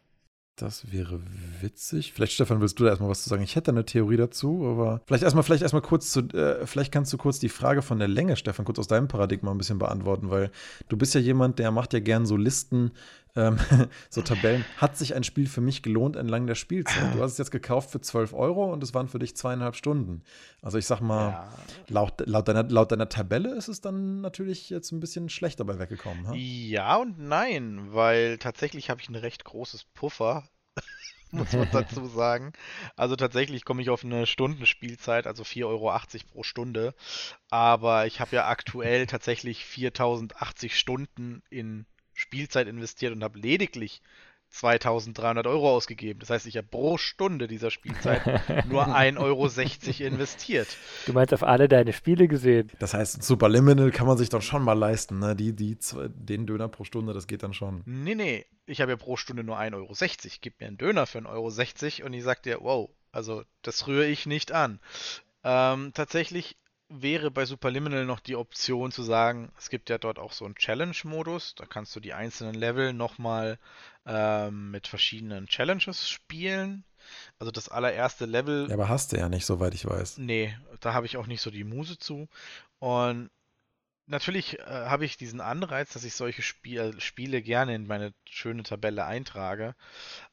[0.57, 1.21] Das wäre
[1.61, 2.13] witzig.
[2.13, 3.43] Vielleicht, Stefan, willst du da erstmal was zu sagen?
[3.43, 7.13] Ich hätte eine Theorie dazu, aber vielleicht erstmal, vielleicht erstmal kurz zu, äh, vielleicht kannst
[7.13, 10.31] du kurz die Frage von der Länge, Stefan, kurz aus deinem Paradigma ein bisschen beantworten,
[10.31, 10.53] weil
[10.89, 12.93] du bist ja jemand, der macht ja gern so Listen,
[13.37, 13.59] ähm,
[14.11, 14.65] so Tabellen.
[14.77, 17.15] Hat sich ein Spiel für mich gelohnt entlang der Spielzeit?
[17.15, 20.23] Du hast es jetzt gekauft für 12 Euro und es waren für dich zweieinhalb Stunden.
[20.63, 21.53] Also ich sag mal, ja.
[21.89, 25.79] laut, laut, deiner, laut deiner Tabelle ist es dann natürlich jetzt ein bisschen schlecht dabei
[25.79, 26.29] weggekommen.
[26.29, 26.35] Ha?
[26.35, 30.45] Ja und nein, weil tatsächlich habe ich ein recht großes Puffer
[31.31, 32.53] muss man dazu sagen.
[32.97, 35.99] Also tatsächlich komme ich auf eine Stundenspielzeit, also 4,80 Euro
[36.33, 36.95] pro Stunde.
[37.51, 44.01] Aber ich habe ja aktuell tatsächlich 4080 Stunden in Spielzeit investiert und habe lediglich
[44.55, 46.21] 2300 Euro ausgegeben.
[46.21, 48.25] Das heißt, ich habe pro Stunde dieser Spielzeit
[48.69, 49.47] nur 1,60 Euro
[50.07, 50.69] investiert.
[51.07, 52.71] Du meinst auf alle deine Spiele gesehen?
[52.79, 55.35] Das heißt, Superliminal kann man sich doch schon mal leisten, ne?
[55.35, 55.77] Die, die,
[56.09, 57.83] den Döner pro Stunde, das geht dann schon.
[57.85, 59.95] Nee, nee, ich habe ja pro Stunde nur 1,60 Euro.
[60.41, 64.07] Gib mir einen Döner für 1,60 Euro und ich sag dir, wow, also das rühre
[64.07, 64.79] ich nicht an.
[65.43, 66.57] Ähm, tatsächlich
[66.89, 70.55] wäre bei Superliminal noch die Option zu sagen, es gibt ja dort auch so einen
[70.55, 73.59] Challenge-Modus, da kannst du die einzelnen Level nochmal
[74.07, 76.85] ähm, mit verschiedenen Challenges spielen.
[77.39, 78.67] Also das allererste Level.
[78.69, 80.19] Ja, aber hast du ja nicht, soweit ich weiß.
[80.19, 82.29] Nee, da habe ich auch nicht so die Muse zu.
[82.79, 83.31] Und
[84.07, 88.63] natürlich äh, habe ich diesen Anreiz, dass ich solche Spiel Spiele gerne in meine schöne
[88.63, 89.75] Tabelle eintrage.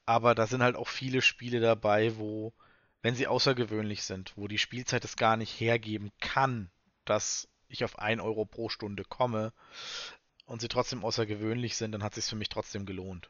[0.06, 2.54] Aber da sind halt auch viele Spiele dabei, wo
[3.02, 6.70] wenn sie außergewöhnlich sind, wo die Spielzeit es gar nicht hergeben kann,
[7.06, 9.54] dass ich auf 1 Euro pro Stunde komme
[10.46, 13.30] und sie trotzdem außergewöhnlich sind, dann hat es sich für mich trotzdem gelohnt.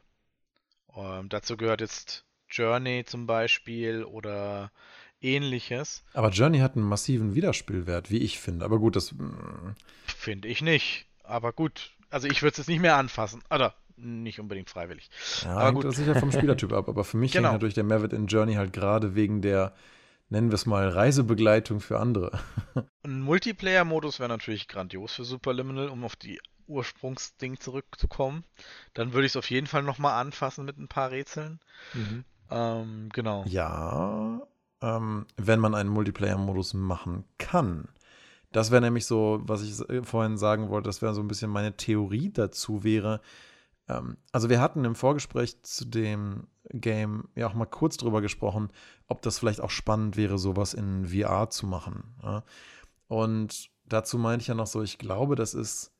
[0.94, 4.72] Ähm, dazu gehört jetzt Journey zum Beispiel oder
[5.20, 6.04] ähnliches.
[6.12, 8.64] Aber Journey hat einen massiven Wiederspielwert, wie ich finde.
[8.64, 9.12] Aber gut, das.
[9.12, 9.74] Mm.
[10.04, 11.06] Finde ich nicht.
[11.22, 13.42] Aber gut, also ich würde es jetzt nicht mehr anfassen.
[13.50, 15.10] Oder nicht unbedingt freiwillig.
[15.44, 15.84] Ja, aber gut.
[15.84, 16.88] das sicher vom Spielertyp ab.
[16.88, 17.48] Aber für mich genau.
[17.48, 19.74] hängt natürlich der Mehrwert in Journey halt gerade wegen der,
[20.28, 22.38] nennen wir es mal, Reisebegleitung für andere.
[23.04, 28.44] Ein Multiplayer-Modus wäre natürlich grandios für Superliminal, um auf die Ursprungsding zurückzukommen.
[28.94, 31.60] Dann würde ich es auf jeden Fall nochmal anfassen mit ein paar Rätseln.
[31.94, 32.24] Mhm.
[32.50, 33.44] Ähm, genau.
[33.46, 34.42] Ja,
[34.80, 37.88] ähm, wenn man einen Multiplayer-Modus machen kann.
[38.52, 41.76] Das wäre nämlich so, was ich vorhin sagen wollte, das wäre so ein bisschen meine
[41.76, 43.20] Theorie dazu wäre,
[44.32, 48.70] also wir hatten im Vorgespräch zu dem Game ja auch mal kurz drüber gesprochen,
[49.08, 52.14] ob das vielleicht auch spannend wäre, sowas in VR zu machen.
[52.22, 52.44] Ja?
[53.08, 55.92] Und dazu meinte ich ja noch so, ich glaube, das ist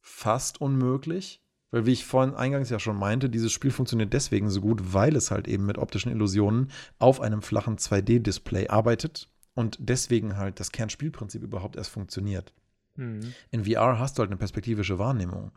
[0.00, 4.60] fast unmöglich, weil wie ich vorhin eingangs ja schon meinte, dieses Spiel funktioniert deswegen so
[4.60, 10.36] gut, weil es halt eben mit optischen Illusionen auf einem flachen 2D-Display arbeitet und deswegen
[10.36, 12.54] halt das Kernspielprinzip überhaupt erst funktioniert.
[12.96, 13.34] Mhm.
[13.50, 15.52] In VR hast du halt eine perspektivische Wahrnehmung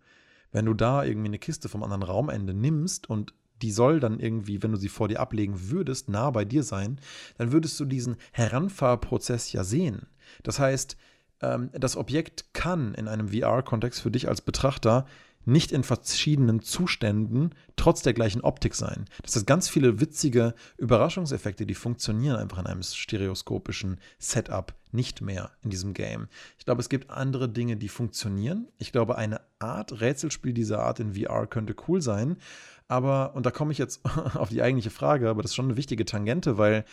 [0.51, 4.63] wenn du da irgendwie eine Kiste vom anderen Raumende nimmst und die soll dann irgendwie,
[4.63, 6.99] wenn du sie vor dir ablegen würdest, nah bei dir sein,
[7.37, 10.07] dann würdest du diesen Heranfahrprozess ja sehen.
[10.43, 10.97] Das heißt,
[11.41, 15.05] ähm, das Objekt kann in einem VR-Kontext für dich als Betrachter
[15.45, 19.05] nicht in verschiedenen Zuständen trotz der gleichen Optik sein.
[19.23, 25.51] Das sind ganz viele witzige Überraschungseffekte, die funktionieren einfach in einem stereoskopischen Setup nicht mehr
[25.63, 26.27] in diesem Game.
[26.57, 28.67] Ich glaube, es gibt andere Dinge, die funktionieren.
[28.77, 32.37] Ich glaube, eine Art Rätselspiel dieser Art in VR könnte cool sein.
[32.87, 34.01] Aber, und da komme ich jetzt
[34.35, 36.83] auf die eigentliche Frage, aber das ist schon eine wichtige Tangente, weil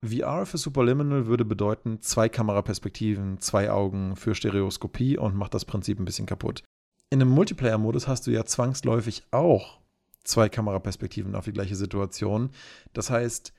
[0.00, 5.98] VR für Superliminal würde bedeuten, zwei Kameraperspektiven, zwei Augen für Stereoskopie und macht das Prinzip
[5.98, 6.62] ein bisschen kaputt
[7.10, 9.80] in einem Multiplayer-Modus hast du ja zwangsläufig auch
[10.24, 12.50] zwei Kameraperspektiven auf die gleiche Situation.
[12.92, 13.52] Das heißt,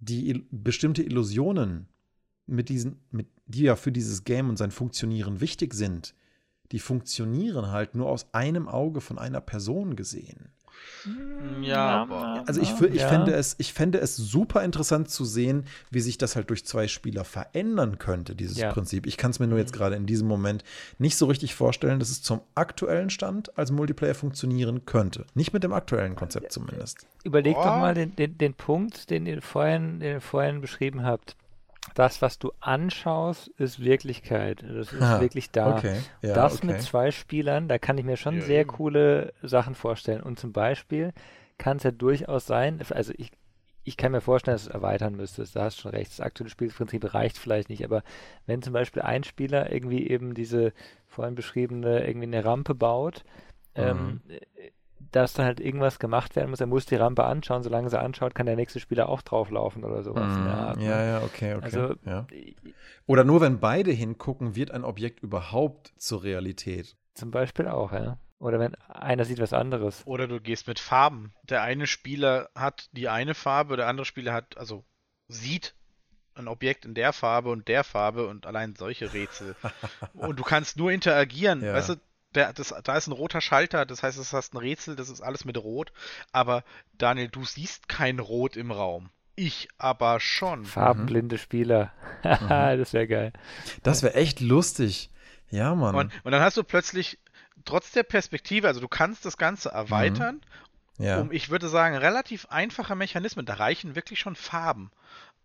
[0.00, 1.88] die bestimmte Illusionen,
[2.46, 6.14] mit diesen, mit, die ja für dieses Game und sein Funktionieren wichtig sind,
[6.72, 10.50] die funktionieren halt nur aus einem Auge von einer Person gesehen.
[11.62, 12.44] Ja, aber.
[12.46, 13.08] Also ich, ich, ja.
[13.08, 16.88] fände es, ich fände es super interessant zu sehen, wie sich das halt durch zwei
[16.88, 18.72] Spieler verändern könnte, dieses Ja.
[18.72, 19.06] Prinzip.
[19.06, 20.64] Ich kann es mir nur jetzt gerade in diesem Moment
[20.98, 25.24] nicht so richtig vorstellen, dass es zum aktuellen Stand als Multiplayer funktionieren könnte.
[25.34, 27.06] Nicht mit dem aktuellen Konzept zumindest.
[27.24, 27.78] Überleg doch Boah.
[27.78, 31.36] mal den, den, den Punkt, den ihr vorhin, den ihr vorhin beschrieben habt.
[31.94, 34.62] Das, was du anschaust, ist Wirklichkeit.
[34.62, 35.76] Das ist Ah, wirklich da.
[35.78, 36.00] Okay.
[36.22, 36.66] Ja, das okay.
[36.66, 38.70] mit zwei Spielern, da kann ich mir schon Ja, sehr eben.
[38.70, 40.22] coole Sachen vorstellen.
[40.22, 41.12] Und zum Beispiel
[41.58, 43.32] kann es ja durchaus sein, also ich,
[43.84, 45.56] ich kann mir vorstellen, dass du es erweitern müsstest.
[45.56, 46.10] Da hast du schon recht.
[46.12, 47.84] Das aktuelle Spielprinzip reicht vielleicht nicht.
[47.84, 48.02] Aber
[48.46, 50.72] wenn zum Beispiel ein Spieler irgendwie eben diese
[51.06, 53.24] vorhin beschriebene, irgendwie eine Rampe baut,
[53.74, 54.34] ähm, Mhm.
[54.34, 54.70] äh,
[55.12, 57.62] dass da halt irgendwas gemacht werden muss, er muss die Rampe anschauen.
[57.62, 60.36] Solange er anschaut, kann der nächste Spieler auch drauflaufen oder sowas.
[60.36, 60.86] in der Art, Mm, ne?
[60.86, 61.64] ja, ja, okay, okay.
[61.64, 62.26] Also, ja.
[63.06, 66.96] Oder nur wenn beide hingucken, wird ein Objekt überhaupt zur Realität.
[67.14, 68.18] Zum Beispiel auch, ja.
[68.38, 70.06] Oder wenn einer sieht was anderes.
[70.06, 71.32] Oder du gehst mit Farben.
[71.42, 74.84] Der eine Spieler hat die eine Farbe, der andere Spieler hat, also
[75.26, 75.74] sieht
[76.34, 79.56] ein Objekt in der Farbe und der Farbe und allein solche Rätsel.
[80.14, 81.64] und du kannst nur interagieren.
[81.64, 81.74] Ja.
[81.74, 81.94] Weißt du,
[82.34, 85.20] der, das, da ist ein roter Schalter, das heißt, du hast ein Rätsel, das ist
[85.20, 85.92] alles mit Rot.
[86.32, 86.62] Aber
[86.92, 89.10] Daniel, du siehst kein Rot im Raum.
[89.34, 90.64] Ich aber schon.
[90.64, 91.92] Farbenblinde Spieler.
[92.24, 93.32] Haha, das wäre geil.
[93.82, 95.10] Das wäre echt lustig.
[95.50, 95.94] Ja, Mann.
[95.94, 97.18] Und, und dann hast du plötzlich,
[97.64, 100.40] trotz der Perspektive, also du kannst das Ganze erweitern,
[100.98, 101.20] ja.
[101.20, 103.46] um, ich würde sagen, relativ einfache Mechanismen.
[103.46, 104.90] Da reichen wirklich schon Farben,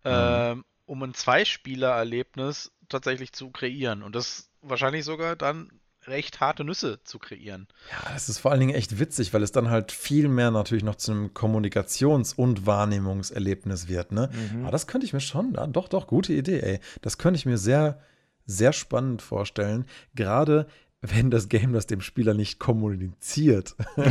[0.02, 0.10] Mhm.
[0.10, 4.02] ähm, um ein Zweispieler-Erlebnis tatsächlich zu kreieren.
[4.02, 5.70] Und das wahrscheinlich sogar dann
[6.06, 7.66] recht harte Nüsse zu kreieren.
[7.90, 10.84] Ja, das ist vor allen Dingen echt witzig, weil es dann halt viel mehr natürlich
[10.84, 14.30] noch zu einem Kommunikations- und Wahrnehmungserlebnis wird, ne?
[14.52, 14.62] Mhm.
[14.62, 16.80] Aber das könnte ich mir schon, ja, doch, doch, gute Idee, ey.
[17.02, 18.00] Das könnte ich mir sehr,
[18.46, 19.86] sehr spannend vorstellen.
[20.14, 20.66] Gerade
[21.06, 23.74] wenn das Game das dem Spieler nicht kommuniziert.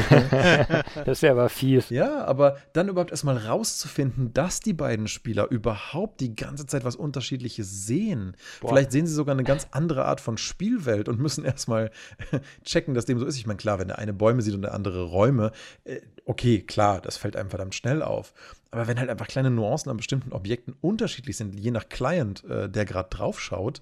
[1.05, 1.89] Das wäre aber fies.
[1.89, 6.95] Ja, aber dann überhaupt erstmal rauszufinden, dass die beiden Spieler überhaupt die ganze Zeit was
[6.95, 8.35] Unterschiedliches sehen.
[8.61, 8.69] Boah.
[8.69, 11.91] Vielleicht sehen sie sogar eine ganz andere Art von Spielwelt und müssen erstmal
[12.63, 13.37] checken, dass dem so ist.
[13.37, 15.51] Ich meine, klar, wenn der eine Bäume sieht und der andere Räume,
[15.83, 18.33] äh, okay, klar, das fällt einem verdammt schnell auf.
[18.71, 22.69] Aber wenn halt einfach kleine Nuancen an bestimmten Objekten unterschiedlich sind, je nach Client, äh,
[22.69, 23.81] der gerade drauf schaut,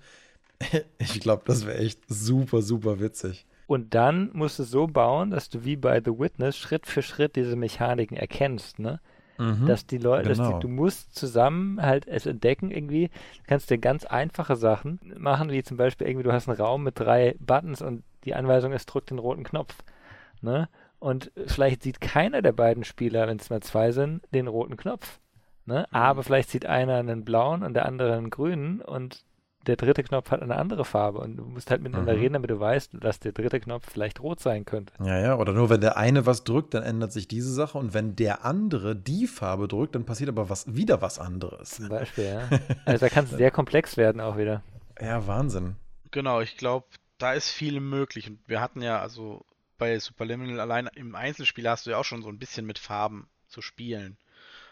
[0.99, 3.45] ich glaube, das wäre echt super, super witzig.
[3.67, 7.01] Und dann musst du es so bauen, dass du wie bei The Witness Schritt für
[7.01, 8.99] Schritt diese Mechaniken erkennst, ne?
[9.37, 9.65] Mhm.
[9.65, 10.59] Dass die Leute, Genau.
[10.59, 13.07] du musst zusammen halt es entdecken irgendwie.
[13.07, 16.83] Du kannst dir ganz einfache Sachen machen, wie zum Beispiel irgendwie, du hast einen Raum
[16.83, 19.75] mit drei Buttons und die Anweisung ist, drück den roten Knopf.
[20.41, 20.67] Ne?
[20.99, 25.19] Und vielleicht sieht keiner der beiden Spieler, wenn es mal zwei sind, den roten Knopf.
[25.65, 25.87] Ne?
[25.91, 29.23] Aber vielleicht sieht einer einen blauen und der andere einen grünen und
[29.67, 32.19] der dritte Knopf hat eine andere Farbe und du musst halt miteinander Mhm.
[32.19, 34.93] reden, damit du weißt, dass der dritte Knopf vielleicht rot sein könnte.
[35.03, 37.93] Ja, ja, oder nur wenn der eine was drückt, dann ändert sich diese Sache und
[37.93, 41.71] wenn der andere die Farbe drückt, dann passiert aber was, wieder was anderes.
[41.71, 42.59] Zum Beispiel, ja.
[42.85, 44.63] Also da kann es sehr komplex werden auch wieder.
[44.99, 45.75] Ja, Wahnsinn.
[46.11, 46.85] Genau, ich glaube,
[47.17, 48.27] da ist viel möglich.
[48.29, 49.45] Und wir hatten ja, also
[49.77, 53.27] bei Superliminal allein im Einzelspiel hast du ja auch schon so ein bisschen mit Farben
[53.47, 54.17] zu spielen.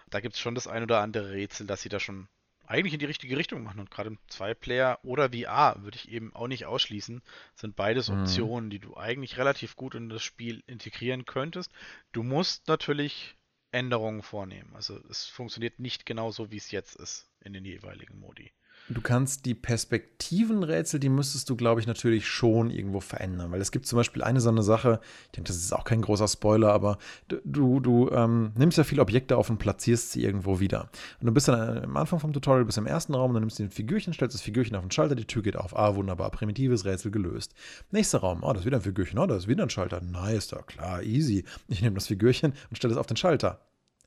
[0.10, 2.28] Da gibt es schon das ein oder andere Rätsel, dass sie da schon
[2.69, 3.79] eigentlich in die richtige Richtung machen.
[3.79, 7.21] Und gerade im Zwei-Player oder VR würde ich eben auch nicht ausschließen,
[7.55, 8.21] sind beides Mhm.
[8.21, 11.71] Optionen, die du eigentlich relativ gut in das Spiel integrieren könntest.
[12.13, 13.36] Du musst natürlich
[13.71, 14.71] Änderungen vornehmen.
[14.75, 18.51] Also es funktioniert nicht genauso, wie es jetzt ist in den jeweiligen Modi.
[18.91, 23.52] Du kannst die Perspektivenrätsel, die müsstest du, glaube ich, natürlich schon irgendwo verändern.
[23.52, 26.02] Weil es gibt zum Beispiel eine so eine Sache, ich denke, das ist auch kein
[26.02, 26.97] großer Spoiler, aber
[27.28, 30.89] du, du, ähm, nimmst ja viele Objekte auf und platzierst sie irgendwo wieder.
[31.19, 33.63] Und du bist dann am Anfang vom Tutorial, bist im ersten Raum, dann nimmst du
[33.63, 35.78] ein Figürchen, stellst das Figürchen auf den Schalter, die Tür geht auf.
[35.78, 37.54] Ah, wunderbar, primitives Rätsel gelöst.
[37.91, 40.02] Nächster Raum, oh, das ist wieder ein Figürchen, oh, das ist wieder ein Schalter.
[40.02, 41.45] Nice, da klar, easy.
[41.67, 43.60] Ich nehme das Figürchen und stelle es auf den Schalter.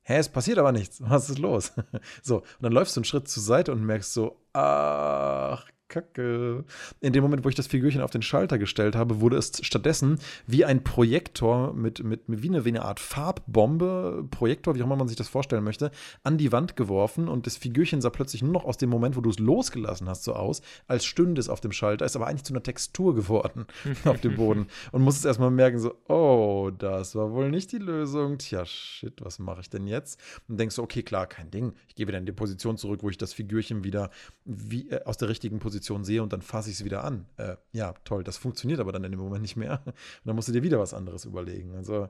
[0.05, 1.01] Hä, es passiert aber nichts.
[1.01, 1.73] Was ist los?
[2.23, 6.65] So, und dann läufst du einen Schritt zur Seite und merkst so, ach, Kacke.
[7.01, 10.19] In dem Moment, wo ich das Figürchen auf den Schalter gestellt habe, wurde es stattdessen
[10.47, 14.87] wie ein Projektor mit, mit, mit wie, eine, wie eine Art Farbbombe, Projektor, wie auch
[14.87, 15.91] immer man sich das vorstellen möchte,
[16.25, 19.21] an die Wand geworfen und das Figürchen sah plötzlich nur noch aus dem Moment, wo
[19.21, 22.45] du es losgelassen hast, so aus, als stünde es auf dem Schalter, ist aber eigentlich
[22.45, 23.67] zu einer Textur geworden
[24.05, 28.39] auf dem Boden und musstest erstmal merken, so, oh, das war wohl nicht die Lösung.
[28.39, 30.19] Tja, shit, was mache ich denn jetzt?
[30.49, 31.75] Und denkst du, okay, klar, kein Ding.
[31.89, 34.11] Ich gehe wieder in die Position zurück, wo ich das Figürchen wieder
[34.45, 37.27] wie, äh, aus der richtigen Position sehe und dann fasse ich es wieder an.
[37.37, 39.83] Äh, ja, toll, das funktioniert aber dann in dem Moment nicht mehr.
[39.85, 41.75] Und dann musst du dir wieder was anderes überlegen.
[41.75, 42.09] Also,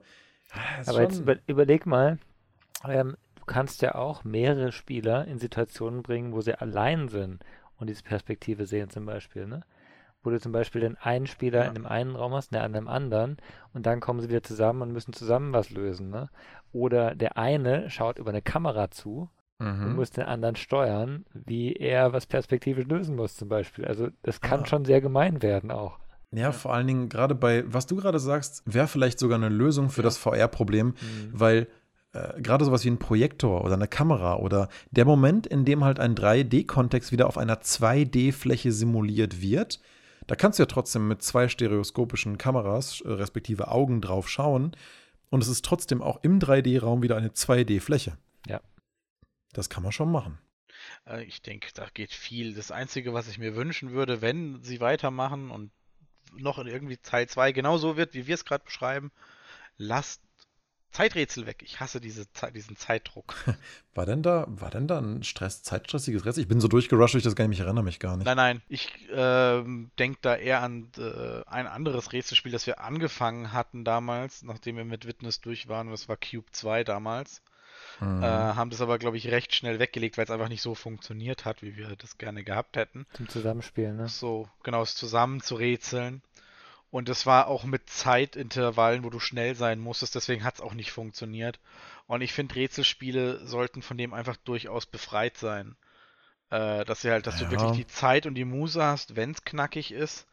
[0.53, 2.19] ah, Aber jetzt über, überleg mal,
[2.89, 7.45] ähm, du kannst ja auch mehrere Spieler in Situationen bringen, wo sie allein sind
[7.77, 9.65] und diese Perspektive sehen zum Beispiel, ne?
[10.23, 11.69] wo du zum Beispiel den einen Spieler ja.
[11.69, 13.39] in dem einen Raum hast, der an dem anderen
[13.73, 16.11] und dann kommen sie wieder zusammen und müssen zusammen was lösen.
[16.11, 16.29] Ne?
[16.73, 19.29] Oder der eine schaut über eine Kamera zu
[19.62, 19.87] mhm.
[19.87, 23.85] und muss den anderen steuern, wie er was perspektivisch lösen muss zum Beispiel.
[23.85, 24.66] Also das kann ja.
[24.66, 25.98] schon sehr gemein werden auch.
[26.33, 29.90] Ja, vor allen Dingen gerade bei, was du gerade sagst, wäre vielleicht sogar eine Lösung
[29.90, 30.05] für ja.
[30.05, 30.94] das VR-Problem, mhm.
[31.33, 31.68] weil
[32.12, 36.01] äh, gerade sowas wie ein Projektor oder eine Kamera oder der Moment, in dem halt
[36.01, 39.81] ein 3D-Kontext wieder auf einer 2D-Fläche simuliert wird,
[40.27, 44.72] da kannst du ja trotzdem mit zwei stereoskopischen Kameras, äh, respektive Augen drauf schauen
[45.31, 48.16] und es ist trotzdem auch im 3D-Raum wieder eine 2D-Fläche.
[48.46, 48.61] Ja.
[49.53, 50.38] Das kann man schon machen.
[51.07, 52.55] Äh, ich denke, da geht viel.
[52.55, 55.71] Das Einzige, was ich mir wünschen würde, wenn sie weitermachen und
[56.35, 59.12] noch in irgendwie Teil 2 genauso wird, wie wir es gerade beschreiben,
[59.77, 60.23] lasst
[60.93, 61.62] Zeiträtsel weg.
[61.65, 63.35] Ich hasse diese, diesen Zeitdruck.
[63.95, 66.43] War denn da, war denn da ein Stress, zeitstressiges Rätsel?
[66.43, 68.25] Ich bin so durchgerusht, ich das gar nicht, ich erinnere mich gar nicht.
[68.25, 69.62] Nein, nein, ich äh,
[69.99, 74.85] denke da eher an äh, ein anderes Rätselspiel, das wir angefangen hatten damals, nachdem wir
[74.87, 75.91] mit Witness durch waren.
[75.91, 77.43] Das war Cube 2 damals.
[78.01, 78.23] Mhm.
[78.23, 81.45] Äh, haben das aber, glaube ich, recht schnell weggelegt, weil es einfach nicht so funktioniert
[81.45, 83.07] hat, wie wir das gerne gehabt hätten.
[83.15, 84.09] Zum Zusammenspielen, ne?
[84.09, 86.23] So, genau, es zusammen zu rätseln.
[86.91, 90.75] Und es war auch mit Zeitintervallen, wo du schnell sein musstest, deswegen hat es auch
[90.75, 91.59] nicht funktioniert.
[92.07, 95.75] Und ich finde, Rätselspiele sollten von dem einfach durchaus befreit sein.
[96.51, 97.47] Äh, dass sie halt, dass ja.
[97.47, 100.27] du wirklich die Zeit und die Muse hast, wenn es knackig ist.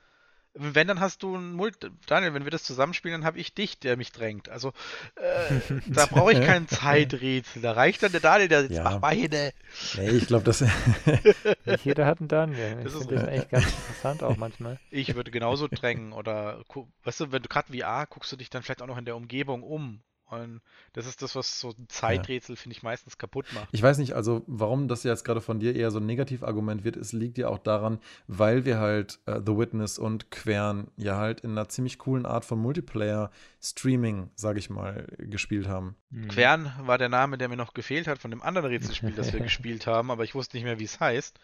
[0.56, 1.90] Wenn, dann hast du ein Multi.
[2.08, 4.50] Daniel, wenn wir das zusammenspielen, dann habe ich dich, der mich drängt.
[4.50, 4.74] Also,
[5.16, 7.62] äh, da brauche ich kein Zeiträtsel.
[7.62, 8.84] Da reicht dann der Daniel, der jetzt ja.
[8.84, 9.52] mach Beine.
[9.96, 10.62] Nee, ich glaube, das.
[11.66, 12.82] Nicht jeder hat einen Daniel.
[12.84, 14.80] Ich finde das echt ganz interessant auch manchmal.
[14.92, 16.14] Ich würde genauso drängen.
[16.14, 16.64] Oder,
[17.04, 19.16] weißt du, wenn du gerade VR guckst du dich dann vielleicht auch noch in der
[19.16, 20.02] Umgebung um.
[20.30, 20.62] Und
[20.94, 22.62] das ist das, was so ein Zeiträtsel, ja.
[22.62, 23.68] finde ich, meistens kaputt macht.
[23.72, 26.98] Ich weiß nicht, also warum das jetzt gerade von dir eher so ein Negativargument wird,
[26.98, 31.42] es liegt ja auch daran, weil wir halt äh, The Witness und Quern ja halt
[31.42, 35.96] in einer ziemlich coolen Art von Multiplayer-Streaming, sage ich mal, gespielt haben.
[36.10, 36.28] Mhm.
[36.28, 39.40] Quern war der Name, der mir noch gefehlt hat von dem anderen Rätselspiel, das wir
[39.42, 41.40] gespielt haben, aber ich wusste nicht mehr, wie es heißt.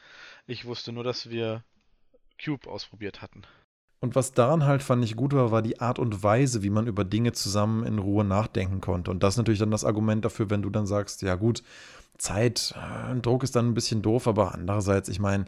[0.48, 1.64] Ich wusste nur, dass wir
[2.44, 3.44] Cube ausprobiert hatten.
[4.00, 6.88] Und was daran halt fand ich gut war, war die Art und Weise, wie man
[6.88, 9.10] über Dinge zusammen in Ruhe nachdenken konnte.
[9.10, 11.64] Und das ist natürlich dann das Argument dafür, wenn du dann sagst, ja gut,
[12.18, 15.46] Zeit, äh, Druck ist dann ein bisschen doof, aber andererseits, ich meine,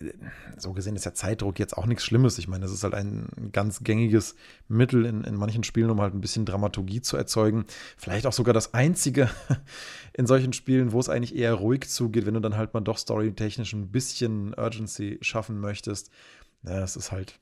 [0.00, 0.12] äh,
[0.56, 2.38] so gesehen ist ja Zeitdruck jetzt auch nichts Schlimmes.
[2.38, 4.34] Ich meine, es ist halt ein ganz gängiges
[4.68, 7.64] Mittel in, in manchen Spielen, um halt ein bisschen Dramaturgie zu erzeugen.
[7.96, 9.30] Vielleicht auch sogar das einzige
[10.12, 12.98] in solchen Spielen, wo es eigentlich eher ruhig zugeht, wenn du dann halt mal doch
[12.98, 16.10] storytechnisch ein bisschen Urgency schaffen möchtest.
[16.62, 17.38] Ja, es ist halt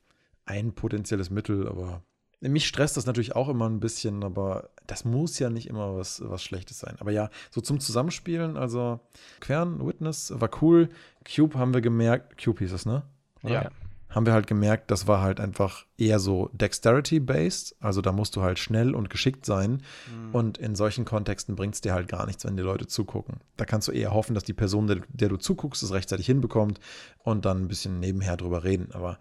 [0.47, 2.03] ein potenzielles Mittel, aber
[2.39, 6.21] mich stresst das natürlich auch immer ein bisschen, aber das muss ja nicht immer was,
[6.23, 6.95] was Schlechtes sein.
[6.99, 8.99] Aber ja, so zum Zusammenspielen, also
[9.39, 10.89] Quern, Witness war cool.
[11.25, 13.03] Cube haben wir gemerkt, Cube hieß es, ne?
[13.41, 13.53] Oder?
[13.63, 13.71] Ja.
[14.09, 17.75] Haben wir halt gemerkt, das war halt einfach eher so Dexterity-based.
[17.79, 19.83] Also da musst du halt schnell und geschickt sein.
[20.09, 20.33] Mhm.
[20.33, 23.41] Und in solchen Kontexten bringt es dir halt gar nichts, wenn die Leute zugucken.
[23.57, 26.79] Da kannst du eher hoffen, dass die Person, der, der du zuguckst, es rechtzeitig hinbekommt
[27.23, 28.89] und dann ein bisschen nebenher drüber reden.
[28.93, 29.19] Aber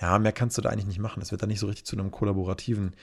[0.00, 1.20] ja, mehr kannst du da eigentlich nicht machen.
[1.20, 2.96] Das wird dann nicht so richtig zu einem kollaborativen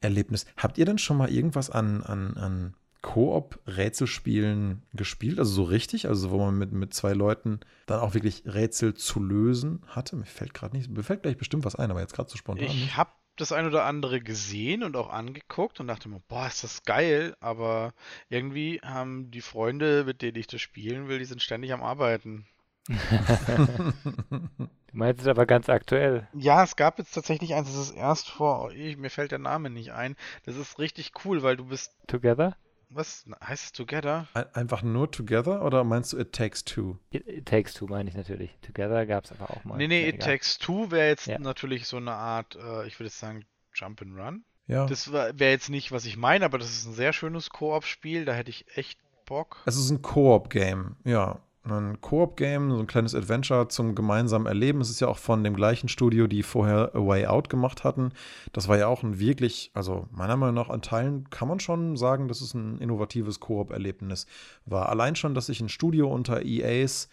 [0.00, 0.44] Erlebnis.
[0.56, 5.38] Habt ihr denn schon mal irgendwas an, an, an Koop-Rätselspielen gespielt?
[5.38, 6.08] Also so richtig?
[6.08, 10.16] Also wo man mit, mit zwei Leuten dann auch wirklich Rätsel zu lösen hatte?
[10.16, 12.66] Mir fällt gerade nicht, mir fällt gleich bestimmt was ein, aber jetzt gerade so spontan.
[12.66, 16.64] Ich habe das ein oder andere gesehen und auch angeguckt und dachte mir, boah, ist
[16.64, 17.94] das geil, aber
[18.28, 22.46] irgendwie haben die Freunde, mit denen ich das spielen will, die sind ständig am Arbeiten.
[22.88, 24.58] du
[24.92, 26.26] meinst es aber ganz aktuell.
[26.32, 29.70] Ja, es gab jetzt tatsächlich eins, das ist erst vor, ich, mir fällt der Name
[29.70, 30.16] nicht ein.
[30.44, 31.92] Das ist richtig cool, weil du bist.
[32.06, 32.56] Together?
[32.90, 34.26] Was heißt es Together?
[34.54, 36.98] Einfach nur Together oder meinst du It Takes Two?
[37.10, 38.56] It, it Takes Two meine ich natürlich.
[38.62, 39.76] Together gab es aber auch mal.
[39.76, 41.38] Nee, nee, It Takes Two wäre jetzt ja.
[41.38, 44.44] natürlich so eine Art, äh, ich würde sagen, Jump and Run.
[44.66, 44.86] Ja.
[44.86, 48.34] Das wäre jetzt nicht, was ich meine, aber das ist ein sehr schönes Koop-Spiel, da
[48.34, 49.62] hätte ich echt Bock.
[49.66, 51.40] Es ist ein Koop-Game, ja
[51.76, 54.80] ein Koop-Game, so ein kleines Adventure zum gemeinsamen Erleben.
[54.80, 58.12] Es ist ja auch von dem gleichen Studio, die vorher A Way Out gemacht hatten.
[58.52, 61.96] Das war ja auch ein wirklich, also meiner Meinung nach an Teilen kann man schon
[61.96, 64.26] sagen, dass es ein innovatives Koop-Erlebnis
[64.64, 64.88] war.
[64.88, 67.08] Allein schon, dass sich ein Studio unter EAs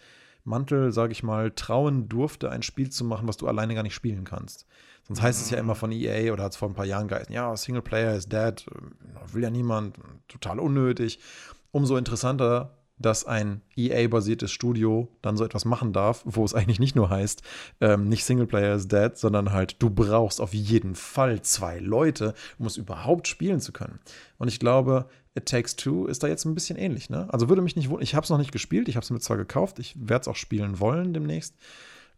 [0.46, 3.94] Mantel, sage ich mal, trauen durfte, ein Spiel zu machen, was du alleine gar nicht
[3.94, 4.66] spielen kannst.
[5.02, 7.32] Sonst heißt es ja immer von EA oder hat es vor ein paar Jahren geheißen,
[7.32, 8.64] ja, Singleplayer ist dead,
[9.32, 9.98] will ja niemand,
[10.28, 11.20] total unnötig.
[11.72, 16.96] Umso interessanter dass ein EA-basiertes Studio dann so etwas machen darf, wo es eigentlich nicht
[16.96, 17.42] nur heißt,
[17.80, 22.66] ähm, nicht Singleplayer is dead, sondern halt, du brauchst auf jeden Fall zwei Leute, um
[22.66, 24.00] es überhaupt spielen zu können.
[24.38, 27.26] Und ich glaube, It Takes Two ist da jetzt ein bisschen ähnlich, ne?
[27.30, 29.20] Also würde mich nicht wundern, ich habe es noch nicht gespielt, ich habe es mir
[29.20, 31.54] zwar gekauft, ich werde es auch spielen wollen demnächst.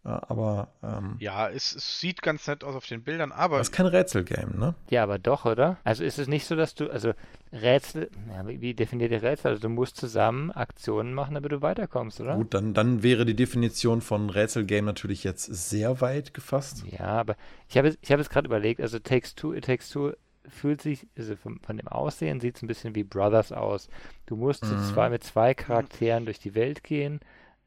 [0.09, 3.73] Aber ähm, Ja, es, es sieht ganz nett aus auf den Bildern, aber das ist
[3.75, 4.75] kein Rätselgame, ne?
[4.89, 5.77] Ja, aber doch, oder?
[5.83, 7.13] Also ist es nicht so, dass du, also
[7.51, 9.51] Rätsel, ja, wie, definiert ihr Rätsel?
[9.51, 12.35] Also du musst zusammen Aktionen machen, damit du weiterkommst, oder?
[12.35, 16.83] Gut, dann, dann wäre die Definition von Rätselgame natürlich jetzt sehr weit gefasst.
[16.91, 17.35] Ja, aber
[17.67, 20.11] ich habe ich habe jetzt gerade überlegt, also Takes Two, It Takes Two
[20.47, 23.87] fühlt sich, also von, von dem Aussehen sieht es ein bisschen wie Brothers aus.
[24.25, 24.83] Du musst zu Mhm.
[24.83, 27.19] zwei, mit zwei Charakteren durch die Welt gehen.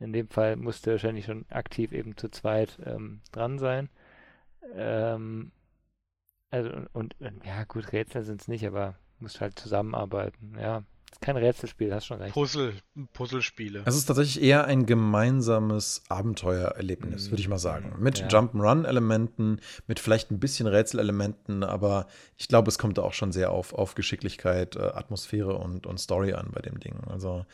[0.03, 3.89] In dem Fall musst du wahrscheinlich schon aktiv eben zu zweit ähm, dran sein.
[4.75, 5.53] Ähm,
[6.51, 10.55] also und, und, ja, gut, Rätsel sind es nicht, aber musst halt zusammenarbeiten.
[10.59, 12.35] Ja, ist kein Rätselspiel, hast schon recht.
[12.35, 12.75] Puzzle,
[13.13, 13.83] Puzzlespiele.
[13.87, 17.31] Es ist tatsächlich eher ein gemeinsames Abenteuererlebnis, Mhm.
[17.33, 17.95] würde ich mal sagen.
[17.99, 18.29] Mit Ja.
[18.29, 23.51] Jump'n'Run-Elementen, mit vielleicht ein bisschen Rätselelementen, aber ich glaube, es kommt da auch schon sehr
[23.51, 27.01] auf, auf Geschicklichkeit, äh, Atmosphäre und, und Story an bei dem Ding.
[27.09, 27.47] Also,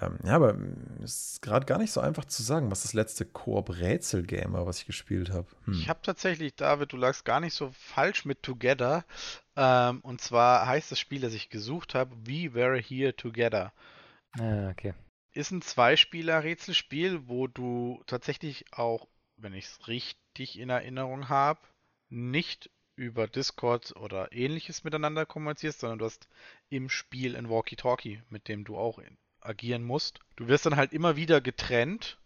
[0.00, 0.56] ähm, ja, aber
[1.02, 4.78] es ist gerade gar nicht so einfach zu sagen, was das letzte Koop-Rätsel-Game war, was
[4.78, 5.46] ich gespielt habe.
[5.64, 5.74] Hm.
[5.74, 9.04] Ich habe tatsächlich, David, du lagst gar nicht so falsch mit Together.
[9.56, 13.72] Ähm, und zwar heißt das Spiel, das ich gesucht habe, We Were Here Together.
[14.38, 14.94] Ah, okay.
[15.34, 21.60] Ist ein Zweispieler-Rätselspiel, wo du tatsächlich auch, wenn ich es richtig in Erinnerung habe,
[22.08, 26.28] nicht über Discord oder ähnliches miteinander kommunizierst, sondern du hast
[26.68, 30.20] im Spiel ein Walkie-Talkie, mit dem du auch in- agieren musst.
[30.36, 32.18] Du wirst dann halt immer wieder getrennt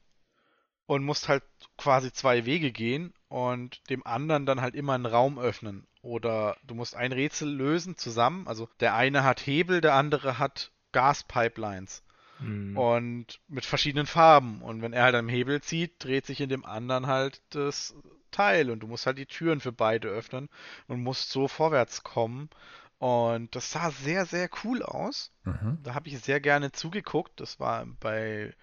[0.87, 1.43] und musst halt
[1.77, 5.87] quasi zwei Wege gehen und dem anderen dann halt immer einen Raum öffnen.
[6.03, 8.47] Oder du musst ein Rätsel lösen zusammen.
[8.47, 12.05] Also der eine hat Hebel, der andere hat Gaspipelines
[12.39, 12.77] Hm.
[12.77, 14.63] und mit verschiedenen Farben.
[14.63, 17.95] Und wenn er halt am Hebel zieht, dreht sich in dem anderen halt das
[18.31, 20.49] Teil und du musst halt die Türen für beide öffnen
[20.87, 22.51] und musst so vorwärts kommen.
[22.99, 25.31] Und das sah sehr, sehr cool aus.
[25.45, 25.79] Mhm.
[25.83, 27.41] Da habe ich sehr gerne zugeguckt.
[27.41, 28.55] Das war bei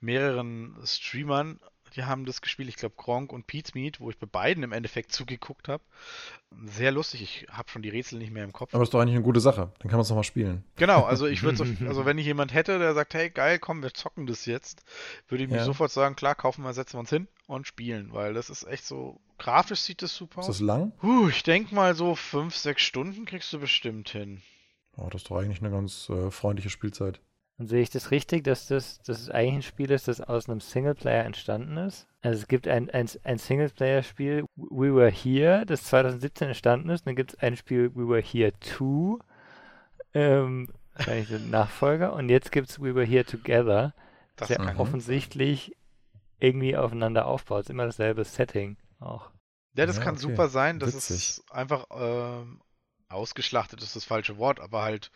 [0.00, 1.60] mehreren Streamern.
[1.94, 4.72] Die haben das gespielt, ich glaube Gronk und Pete's Meat, wo ich bei beiden im
[4.72, 5.82] Endeffekt zugeguckt habe.
[6.66, 7.22] Sehr lustig.
[7.22, 8.74] Ich habe schon die Rätsel nicht mehr im Kopf.
[8.74, 9.72] Aber ist doch eigentlich eine gute Sache.
[9.78, 10.64] Dann kann man es nochmal spielen.
[10.76, 13.82] Genau, also ich würde so, also wenn ich jemand hätte, der sagt, hey geil, komm,
[13.82, 14.82] wir zocken das jetzt,
[15.28, 15.64] würde ich Ja.
[15.64, 18.84] sofort sagen, klar, kaufen wir, setzen wir uns hin und spielen, weil das ist echt
[18.84, 20.58] so, grafisch sieht das super Ist aus.
[20.58, 20.92] das lang?
[21.00, 24.42] Puh, ich denke mal so fünf, sechs Stunden kriegst du bestimmt hin.
[24.96, 27.20] Oh, das ist doch eigentlich eine ganz äh, freundliche Spielzeit.
[27.58, 30.48] Und sehe ich das richtig, dass das, dass es eigentlich ein Spiel ist, das aus
[30.48, 32.06] einem Singleplayer entstanden ist?
[32.20, 37.00] Also es gibt ein, ein, ein Singleplayer-Spiel, We Were Here, das 2017 entstanden ist.
[37.02, 39.18] Und dann gibt es ein Spiel, We Were Here 2,
[40.14, 42.12] ähm, wahrscheinlich der Nachfolger.
[42.12, 43.94] Und jetzt gibt es We Were Here Together,
[44.36, 44.80] Das der kann Mhm.
[44.80, 45.74] offensichtlich
[46.38, 47.60] irgendwie aufeinander aufbaut.
[47.60, 49.30] Es ist immer dasselbe Setting auch.
[49.76, 50.22] Ja, das Ja, kann okay.
[50.22, 51.16] super sein, dass Witzig.
[51.16, 52.60] es einfach ähm,
[53.08, 55.10] ausgeschlachtet ist das falsche Wort, aber halt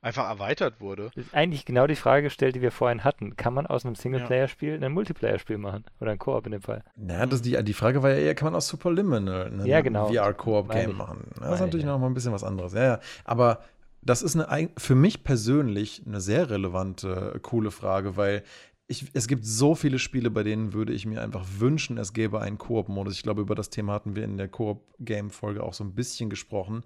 [0.00, 1.10] einfach erweitert wurde.
[1.14, 3.36] Das ist eigentlich genau die Frage gestellt, die wir vorhin hatten.
[3.36, 5.84] Kann man aus einem Singleplayer-Spiel ein Multiplayer-Spiel machen?
[6.00, 6.84] Oder ein Koop in dem Fall?
[6.96, 10.08] Naja, das, die, die Frage war ja eher, kann man aus Superliminal ein Ja, genau.
[10.08, 11.30] VR-Koop-Game machen?
[11.30, 11.92] Das Meine ist ich, natürlich ja.
[11.92, 12.72] noch mal ein bisschen was anderes.
[12.74, 13.00] Ja, ja.
[13.24, 13.60] Aber
[14.02, 18.44] das ist eine, für mich persönlich eine sehr relevante, äh, coole Frage, weil
[18.88, 22.40] ich, es gibt so viele Spiele, bei denen würde ich mir einfach wünschen, es gäbe
[22.40, 23.14] einen Koop-Modus.
[23.14, 26.82] Ich glaube, über das Thema hatten wir in der Koop-Game-Folge auch so ein bisschen gesprochen.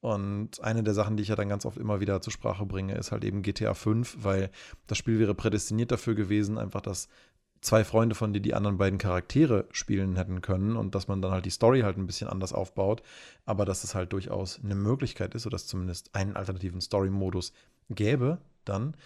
[0.00, 2.94] Und eine der Sachen, die ich ja dann ganz oft immer wieder zur Sprache bringe,
[2.94, 4.50] ist halt eben GTA 5, weil
[4.86, 7.08] das Spiel wäre prädestiniert dafür gewesen, einfach dass
[7.60, 11.32] zwei Freunde von dir die anderen beiden Charaktere spielen hätten können und dass man dann
[11.32, 13.02] halt die Story halt ein bisschen anders aufbaut,
[13.46, 17.52] aber dass es halt durchaus eine Möglichkeit ist oder dass es zumindest einen alternativen Story-Modus
[17.90, 18.96] gäbe, dann.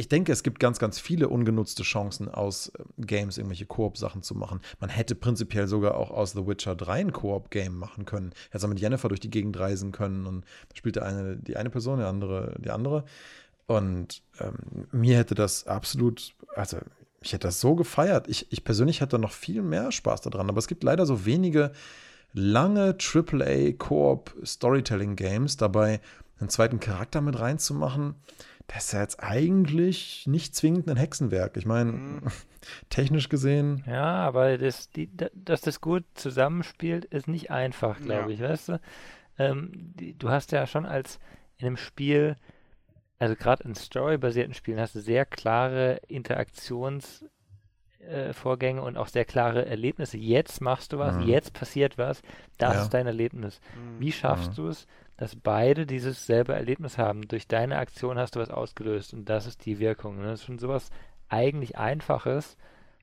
[0.00, 4.34] Ich denke, es gibt ganz, ganz viele ungenutzte Chancen aus äh, Games, irgendwelche Koop-Sachen zu
[4.34, 4.60] machen.
[4.80, 8.32] Man hätte prinzipiell sogar auch aus The Witcher 3 ein Koop-Game machen können.
[8.50, 11.68] Hätte mit Jennifer durch die Gegend reisen können und da spielt der eine die eine
[11.68, 13.04] Person, der andere die andere.
[13.66, 16.78] Und ähm, mir hätte das absolut, also
[17.20, 18.26] ich hätte das so gefeiert.
[18.26, 21.72] Ich, ich persönlich hätte noch viel mehr Spaß daran, aber es gibt leider so wenige
[22.32, 25.58] lange AAA Koop Storytelling Games.
[25.58, 26.00] Dabei
[26.38, 28.14] einen zweiten Charakter mit reinzumachen,
[28.72, 31.56] das ist ja jetzt eigentlich nicht zwingend ein Hexenwerk.
[31.56, 32.22] Ich meine, Mhm.
[32.90, 38.28] technisch gesehen, Ja, aber das, die, da- dass das gut zusammenspielt, ist nicht einfach, glaube
[38.30, 38.34] Ja.
[38.34, 38.80] ich, weißt du?
[39.38, 41.18] Ähm, die, du hast ja schon als
[41.58, 42.36] in einem Spiel,
[43.18, 47.30] also gerade in storybasierten Spielen, hast du sehr klare Interaktionsvorgänge
[48.00, 50.16] äh, Vorgänge und auch sehr klare Erlebnisse.
[50.16, 51.22] Jetzt machst du was, Mhm.
[51.28, 52.22] jetzt passiert was,
[52.56, 52.82] das Ja.
[52.82, 53.60] ist dein Erlebnis.
[53.74, 54.00] Mhm.
[54.00, 54.54] Wie schaffst Mhm.
[54.54, 54.86] du es,
[55.20, 57.28] dass beide dieses selbe Erlebnis haben?
[57.28, 60.16] Durch deine Aktion hast du was ausgelöst und das ist die Wirkung.
[60.16, 60.24] Ne?
[60.28, 60.90] Das ist schon sowas
[61.28, 62.56] eigentlich Einfaches,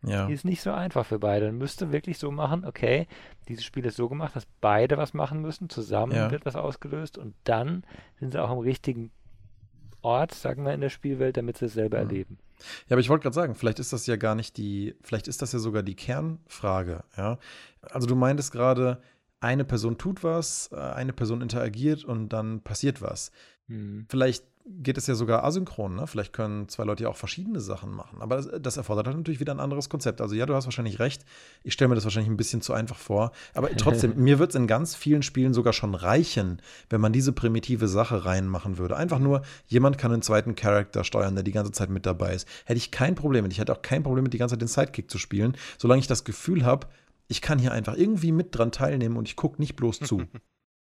[0.03, 0.25] ja.
[0.25, 1.45] die ist nicht so einfach für beide.
[1.45, 3.07] Man müsste wirklich so machen, okay,
[3.47, 6.31] dieses Spiel ist so gemacht, dass beide was machen müssen, zusammen Ja.
[6.31, 7.83] wird was ausgelöst und dann
[8.19, 9.11] sind sie auch im richtigen
[10.01, 12.09] Ort, sagen wir, in der Spielwelt, damit sie es selber Mhm.
[12.09, 12.37] erleben.
[12.87, 15.41] Ja, aber ich wollte gerade sagen, vielleicht ist das ja gar nicht die, vielleicht ist
[15.41, 17.37] das ja sogar die Kernfrage, ja.
[17.81, 19.01] Also du meintest gerade,
[19.39, 23.31] eine Person tut was, äh, eine Person interagiert und dann passiert was.
[23.67, 24.05] Hm.
[24.09, 26.07] Vielleicht geht es ja sogar asynchron, ne?
[26.07, 28.21] Vielleicht können zwei Leute ja auch verschiedene Sachen machen.
[28.21, 30.19] Aber das, das erfordert halt natürlich wieder ein anderes Konzept.
[30.19, 31.23] Also ja, du hast wahrscheinlich recht.
[31.63, 33.31] Ich stelle mir das wahrscheinlich ein bisschen zu einfach vor.
[33.53, 37.31] Aber trotzdem, mir wird es in ganz vielen Spielen sogar schon reichen, wenn man diese
[37.31, 38.97] primitive Sache reinmachen würde.
[38.97, 42.47] Einfach nur, jemand kann einen zweiten Charakter steuern, der die ganze Zeit mit dabei ist.
[42.65, 43.53] Hätte ich kein Problem mit.
[43.53, 46.07] Ich hätte auch kein Problem mit, die ganze Zeit den Sidekick zu spielen, solange ich
[46.07, 46.87] das Gefühl habe,
[47.27, 50.23] ich kann hier einfach irgendwie mit dran teilnehmen und ich gucke nicht bloß zu.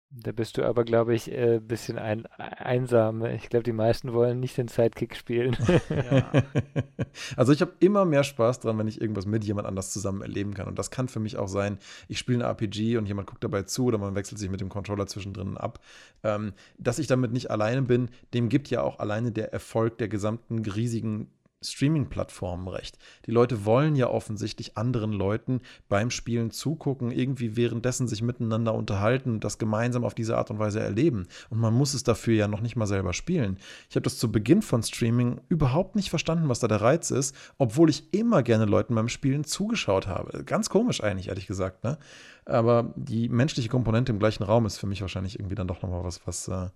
[0.09, 3.25] Da bist du aber, glaube ich, ein äh, bisschen ein, einsam.
[3.25, 5.57] Ich glaube, die meisten wollen nicht den Sidekick spielen.
[5.89, 6.31] Ja.
[7.35, 10.53] Also ich habe immer mehr Spaß dran, wenn ich irgendwas mit jemand anders zusammen erleben
[10.53, 10.67] kann.
[10.67, 13.63] Und das kann für mich auch sein, ich spiele ein RPG und jemand guckt dabei
[13.63, 15.79] zu oder man wechselt sich mit dem Controller zwischendrin ab.
[16.23, 20.07] Ähm, dass ich damit nicht alleine bin, dem gibt ja auch alleine der Erfolg der
[20.07, 21.31] gesamten riesigen
[21.61, 22.97] Streaming-Plattformen recht.
[23.25, 29.31] Die Leute wollen ja offensichtlich anderen Leuten beim Spielen zugucken, irgendwie währenddessen sich miteinander unterhalten
[29.31, 31.27] und das gemeinsam auf diese Art und Weise erleben.
[31.49, 33.57] Und man muss es dafür ja noch nicht mal selber spielen.
[33.89, 37.35] Ich habe das zu Beginn von Streaming überhaupt nicht verstanden, was da der Reiz ist,
[37.57, 40.43] obwohl ich immer gerne Leuten beim Spielen zugeschaut habe.
[40.43, 41.83] Ganz komisch eigentlich, ehrlich gesagt.
[41.83, 41.97] Ne?
[42.45, 46.03] Aber die menschliche Komponente im gleichen Raum ist für mich wahrscheinlich irgendwie dann doch nochmal
[46.03, 46.47] was, was.
[46.47, 46.69] Äh,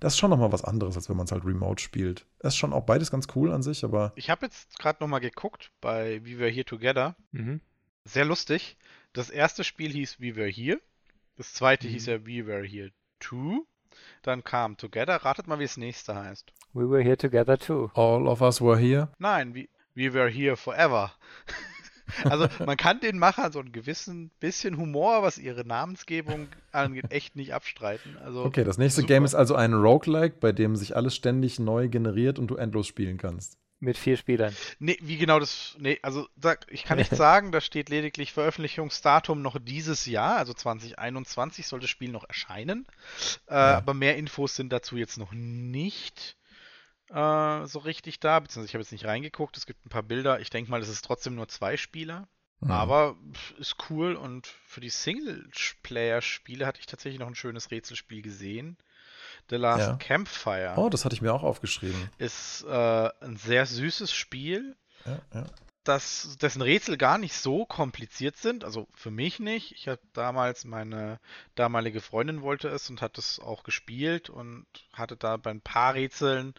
[0.00, 2.26] das ist schon nochmal was anderes, als wenn man es halt remote spielt.
[2.40, 4.12] Das ist schon auch beides ganz cool an sich, aber.
[4.16, 7.14] Ich habe jetzt gerade nochmal geguckt bei We Were Here Together.
[7.32, 7.60] mhm.
[8.04, 8.76] Sehr lustig.
[9.12, 10.80] Das erste Spiel hieß We Were Here.
[11.36, 11.92] Das zweite Mhm.
[11.92, 13.60] hieß ja We Were Here 2.
[14.22, 15.16] Dann kam Together.
[15.16, 16.52] Ratet mal, wie das nächste heißt.
[16.72, 17.90] We were here together too.
[17.94, 19.08] All of us were here.
[19.18, 21.12] Nein, We, we Were Here Forever.
[22.24, 27.36] Also man kann den Machern so einen gewissen bisschen Humor, was ihre Namensgebung angeht, echt
[27.36, 28.16] nicht abstreiten.
[28.24, 29.14] Also Okay, das nächste super.
[29.14, 32.86] Game ist also ein Roguelike, bei dem sich alles ständig neu generiert und du endlos
[32.86, 33.56] spielen kannst.
[33.80, 34.56] Mit vier Spielern.
[34.80, 35.76] Nee, wie genau das.
[35.78, 40.52] Nee, also sag, ich kann nicht sagen, da steht lediglich Veröffentlichungsdatum noch dieses Jahr, also
[40.52, 42.86] 2021 soll das Spiel noch erscheinen.
[43.46, 46.36] Äh, Aber mehr Infos sind dazu jetzt noch nicht
[47.10, 50.40] äh, so richtig da, beziehungsweise ich habe jetzt nicht reingeguckt, es gibt ein paar Bilder.
[50.40, 52.28] Ich denke mal, das ist trotzdem nur zwei Spieler.
[52.60, 52.70] Hm.
[52.70, 53.16] Aber
[53.58, 58.76] ist cool und für die Singleplayer-Spiele hatte ich tatsächlich noch ein schönes Rätselspiel gesehen.
[59.50, 59.96] The Last Ja.
[59.96, 62.10] Campfire Oh, das hatte ich mir auch aufgeschrieben.
[62.18, 65.46] ist äh, ein sehr süßes Spiel Ja, ja.
[65.84, 68.64] dass dessen Rätsel gar nicht so kompliziert sind.
[68.64, 69.72] Also für mich nicht.
[69.72, 71.20] Ich hatte damals meine
[71.54, 75.94] damalige Freundin wollte es und hat es auch gespielt und hatte da bei ein paar
[75.94, 76.54] Rätseln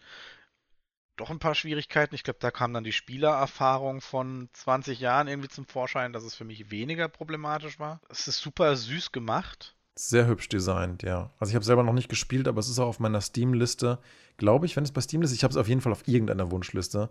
[1.20, 2.14] doch ein paar Schwierigkeiten.
[2.14, 6.34] Ich glaube, da kam dann die Spielererfahrung von 20 Jahren irgendwie zum Vorschein, dass es
[6.34, 8.00] für mich weniger problematisch war.
[8.08, 9.76] Es ist super süß gemacht.
[9.94, 11.30] Sehr hübsch designt, ja.
[11.38, 13.98] Also ich habe selber noch nicht gespielt, aber es ist auch auf meiner Steam-Liste,
[14.38, 15.32] glaube ich, wenn es bei Steam ist.
[15.32, 17.10] Ich habe es auf jeden Fall auf irgendeiner Wunschliste.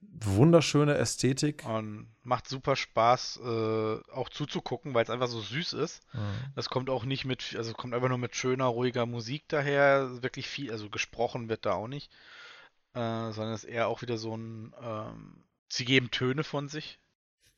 [0.00, 1.64] Wunderschöne Ästhetik.
[1.66, 6.02] Und macht super Spaß, äh, auch zuzugucken, weil es einfach so süß ist.
[6.12, 6.52] Mhm.
[6.56, 10.22] Das kommt auch nicht mit, also kommt einfach nur mit schöner, ruhiger Musik daher.
[10.22, 12.10] Wirklich viel, also gesprochen wird da auch nicht.
[12.94, 16.98] Äh, sondern es ist eher auch wieder so ein, ähm, sie geben Töne von sich.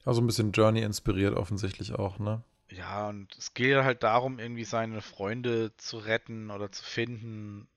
[0.04, 2.42] Also ein bisschen Journey inspiriert offensichtlich auch, ne?
[2.68, 7.68] Ja, und es geht halt darum, irgendwie seine Freunde zu retten oder zu finden.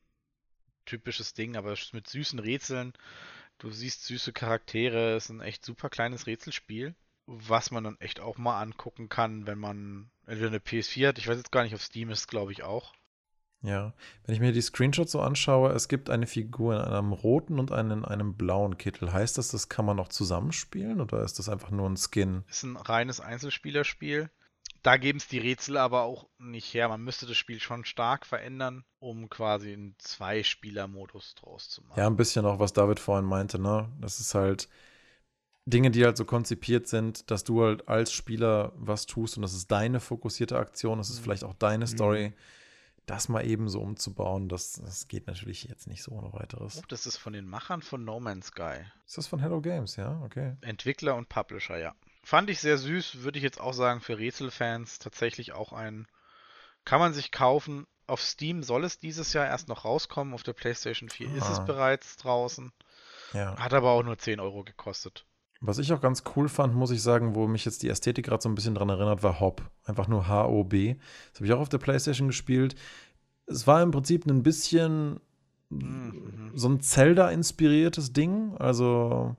[0.85, 2.93] Typisches Ding, aber mit süßen Rätseln.
[3.57, 6.95] Du siehst süße Charaktere, es ist ein echt super kleines Rätselspiel,
[7.25, 11.17] was man dann echt auch mal angucken kann, wenn man entweder eine PS4 hat.
[11.17, 12.93] Ich weiß jetzt gar nicht, auf Steam ist, glaube ich, auch.
[13.65, 13.93] Ja.
[14.25, 17.71] Wenn ich mir die Screenshots so anschaue, es gibt eine Figur in einem roten und
[17.71, 19.11] einen in einem blauen Kittel.
[19.11, 22.43] Heißt das, das kann man noch zusammenspielen oder ist das einfach nur ein Skin?
[22.49, 24.29] Ist ein reines Einzelspielerspiel.
[24.83, 26.89] Da geben es die Rätsel aber auch nicht her.
[26.89, 31.99] Man müsste das Spiel schon stark verändern, um quasi einen Zwei-Spieler-Modus draus zu machen.
[31.99, 33.91] Ja, ein bisschen auch, was David vorhin meinte, ne?
[33.99, 34.69] Das ist halt
[35.65, 39.53] Dinge, die halt so konzipiert sind, dass du halt als Spieler was tust und das
[39.53, 41.23] ist deine fokussierte Aktion, das ist Mhm.
[41.23, 42.33] vielleicht auch deine Story.
[43.05, 46.77] Das mal eben so umzubauen, das, das geht natürlich jetzt nicht so ohne weiteres.
[46.79, 48.77] Oh, das ist von den Machern von No Man's Sky.
[49.05, 50.19] Ist das von Hello Games, ja?
[50.23, 50.55] Okay.
[50.61, 51.93] Entwickler und Publisher, ja.
[52.23, 56.07] Fand ich sehr süß, würde ich jetzt auch sagen, für Rätselfans tatsächlich auch ein.
[56.83, 57.85] Kann man sich kaufen.
[58.07, 60.33] Auf Steam soll es dieses Jahr erst noch rauskommen.
[60.33, 61.63] Auf der PlayStation 4 ist es Ah.
[61.63, 62.71] bereits draußen.
[63.33, 63.55] Ja.
[63.57, 65.25] Hat aber auch nur 10 Euro gekostet.
[65.61, 68.41] Was ich auch ganz cool fand, muss ich sagen, wo mich jetzt die Ästhetik gerade
[68.41, 69.61] so ein bisschen dran erinnert, war Hop.
[69.85, 70.95] Einfach nur H-O-B.
[71.31, 72.75] Das habe ich auch auf der Playstation gespielt.
[73.47, 75.19] Es war im Prinzip ein bisschen
[75.69, 76.51] Mhm.
[76.53, 78.55] so ein Zelda-inspiriertes Ding.
[78.57, 79.35] Also,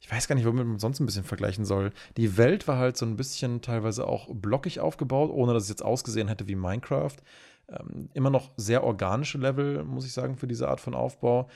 [0.00, 1.92] ich weiß gar nicht, womit man sonst ein bisschen vergleichen soll.
[2.16, 5.84] Die Welt war halt so ein bisschen teilweise auch blockig aufgebaut, ohne dass es jetzt
[5.84, 7.16] ausgesehen hätte wie Minecraft.
[7.68, 11.48] Ähm, immer noch sehr organische Level, muss ich sagen, für diese Art von Aufbau.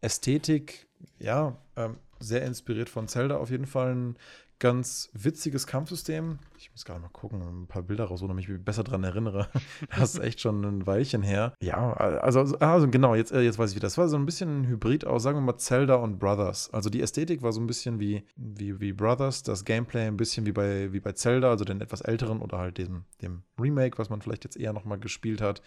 [0.00, 0.86] Ästhetik,
[1.18, 3.94] ja, ähm, sehr inspiriert von Zelda auf jeden Fall.
[3.94, 4.16] Ein
[4.58, 6.38] ganz witziges Kampfsystem.
[6.58, 9.48] Ich muss gerade mal gucken, ein paar Bilder raus, wo ich mich besser dran erinnere.
[9.96, 11.54] Das ist echt schon ein Weilchen her.
[11.60, 13.86] Ja, also, also genau, jetzt, äh, jetzt weiß ich wieder.
[13.86, 16.72] Das war so ein bisschen ein Hybrid aus, sagen wir mal, Zelda und Brothers.
[16.72, 20.46] Also die Ästhetik war so ein bisschen wie, wie, wie Brothers, das Gameplay ein bisschen
[20.46, 24.10] wie bei, wie bei Zelda, also den etwas älteren oder halt dem, dem Remake, was
[24.10, 25.62] man vielleicht jetzt eher nochmal gespielt hat.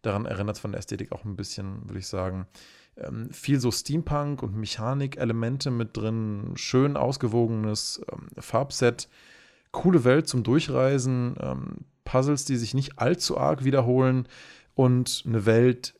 [0.00, 2.46] Daran erinnert es von der Ästhetik auch ein bisschen, würde ich sagen
[2.96, 9.08] ähm, viel so Steampunk und Mechanik-Elemente mit drin, schön ausgewogenes ähm, Farbset,
[9.70, 14.28] coole Welt zum Durchreisen, ähm, Puzzles, die sich nicht allzu arg wiederholen
[14.74, 15.94] und eine Welt,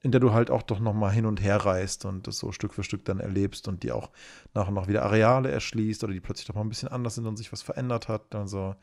[0.00, 2.72] in der du halt auch doch nochmal hin und her reist und das so Stück
[2.72, 4.10] für Stück dann erlebst und die auch
[4.54, 7.26] nach und nach wieder Areale erschließt oder die plötzlich doch mal ein bisschen anders sind
[7.26, 8.34] und sich was verändert hat.
[8.34, 8.76] Also,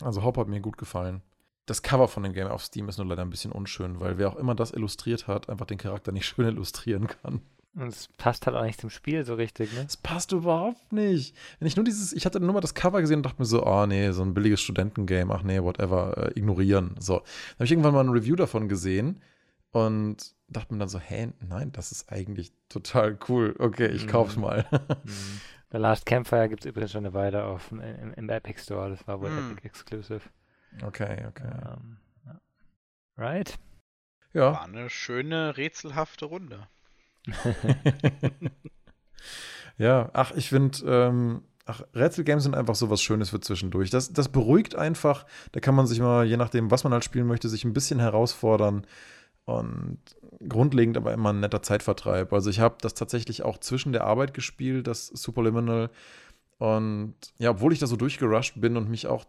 [0.00, 1.22] also Hop hat mir gut gefallen.
[1.70, 4.28] Das Cover von dem Game auf Steam ist nur leider ein bisschen unschön, weil wer
[4.28, 7.42] auch immer das illustriert hat, einfach den Charakter nicht schön illustrieren kann.
[7.76, 9.84] Und es passt halt auch nicht zum Spiel so richtig, ne?
[9.86, 11.36] Es passt überhaupt nicht.
[11.60, 13.64] Wenn ich nur dieses, ich hatte nur mal das Cover gesehen und dachte mir so,
[13.64, 16.96] oh nee, so ein billiges Studentengame, ach nee, whatever, äh, ignorieren.
[16.98, 17.18] So.
[17.18, 19.22] Dann habe ich irgendwann mal ein Review davon gesehen
[19.70, 23.54] und dachte mir dann so, hä, nein, das ist eigentlich total cool.
[23.60, 24.42] Okay, ich kauf's mhm.
[24.42, 24.66] mal.
[25.04, 25.40] mhm.
[25.70, 27.80] The Last Campfire gibt es übrigens schon eine Weile auf, im,
[28.16, 29.52] im Epic Store, das war wohl mhm.
[29.52, 30.22] Epic Exclusive.
[30.82, 31.50] Okay, okay.
[31.76, 32.40] Um, ja.
[33.16, 33.58] Right?
[34.32, 34.52] Ja.
[34.52, 36.68] War eine schöne, rätselhafte Runde.
[39.78, 43.90] ja, ach, ich finde, ähm, ach, Rätselgames sind einfach so was Schönes für zwischendurch.
[43.90, 45.26] Das, das beruhigt einfach.
[45.52, 48.00] Da kann man sich mal, je nachdem, was man halt spielen möchte, sich ein bisschen
[48.00, 48.86] herausfordern.
[49.44, 49.98] Und
[50.48, 52.32] grundlegend aber immer ein netter Zeitvertreib.
[52.32, 55.90] Also ich habe das tatsächlich auch zwischen der Arbeit gespielt, das Superliminal.
[56.58, 59.24] Und ja, obwohl ich da so durchgerusht bin und mich auch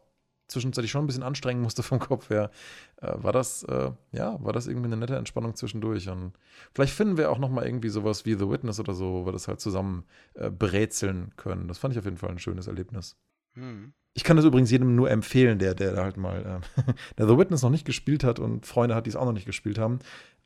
[0.51, 2.51] zwischenzeitlich schon ein bisschen anstrengen musste vom Kopf her,
[2.97, 6.09] äh, war das, äh, ja, war das irgendwie eine nette Entspannung zwischendurch.
[6.09, 6.33] Und
[6.73, 9.31] vielleicht finden wir auch noch mal irgendwie sowas wie The Witness oder so, wo wir
[9.31, 11.67] das halt zusammen äh, berätseln können.
[11.67, 13.17] Das fand ich auf jeden Fall ein schönes Erlebnis.
[13.53, 13.93] Hm.
[14.13, 17.61] Ich kann das übrigens jedem nur empfehlen, der, der halt mal, äh, der The Witness
[17.61, 19.99] noch nicht gespielt hat und Freunde hat, die es auch noch nicht gespielt haben.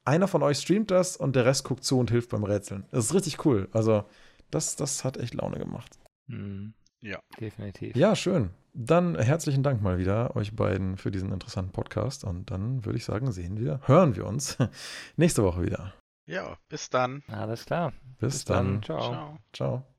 [0.03, 2.85] Einer von euch streamt das und der Rest guckt zu und hilft beim Rätseln.
[2.91, 3.67] Das ist richtig cool.
[3.71, 4.05] Also,
[4.51, 5.97] das, das hat echt Laune gemacht.
[6.27, 6.73] Mhm.
[7.01, 7.19] Ja.
[7.39, 7.95] Definitiv.
[7.95, 8.51] Ja, schön.
[8.77, 13.05] Dann herzlichen Dank mal wieder euch beiden für diesen interessanten Podcast und dann würde ich
[13.05, 14.57] sagen, sehen wir, hören wir uns
[15.15, 15.93] nächste Woche wieder.
[16.27, 17.23] Ja, bis dann.
[17.27, 17.93] Alles klar.
[18.19, 18.81] Bis, bis dann.
[18.81, 18.83] dann.
[18.83, 18.99] Ciao.
[18.99, 19.37] Ciao.
[19.53, 19.94] Ciao.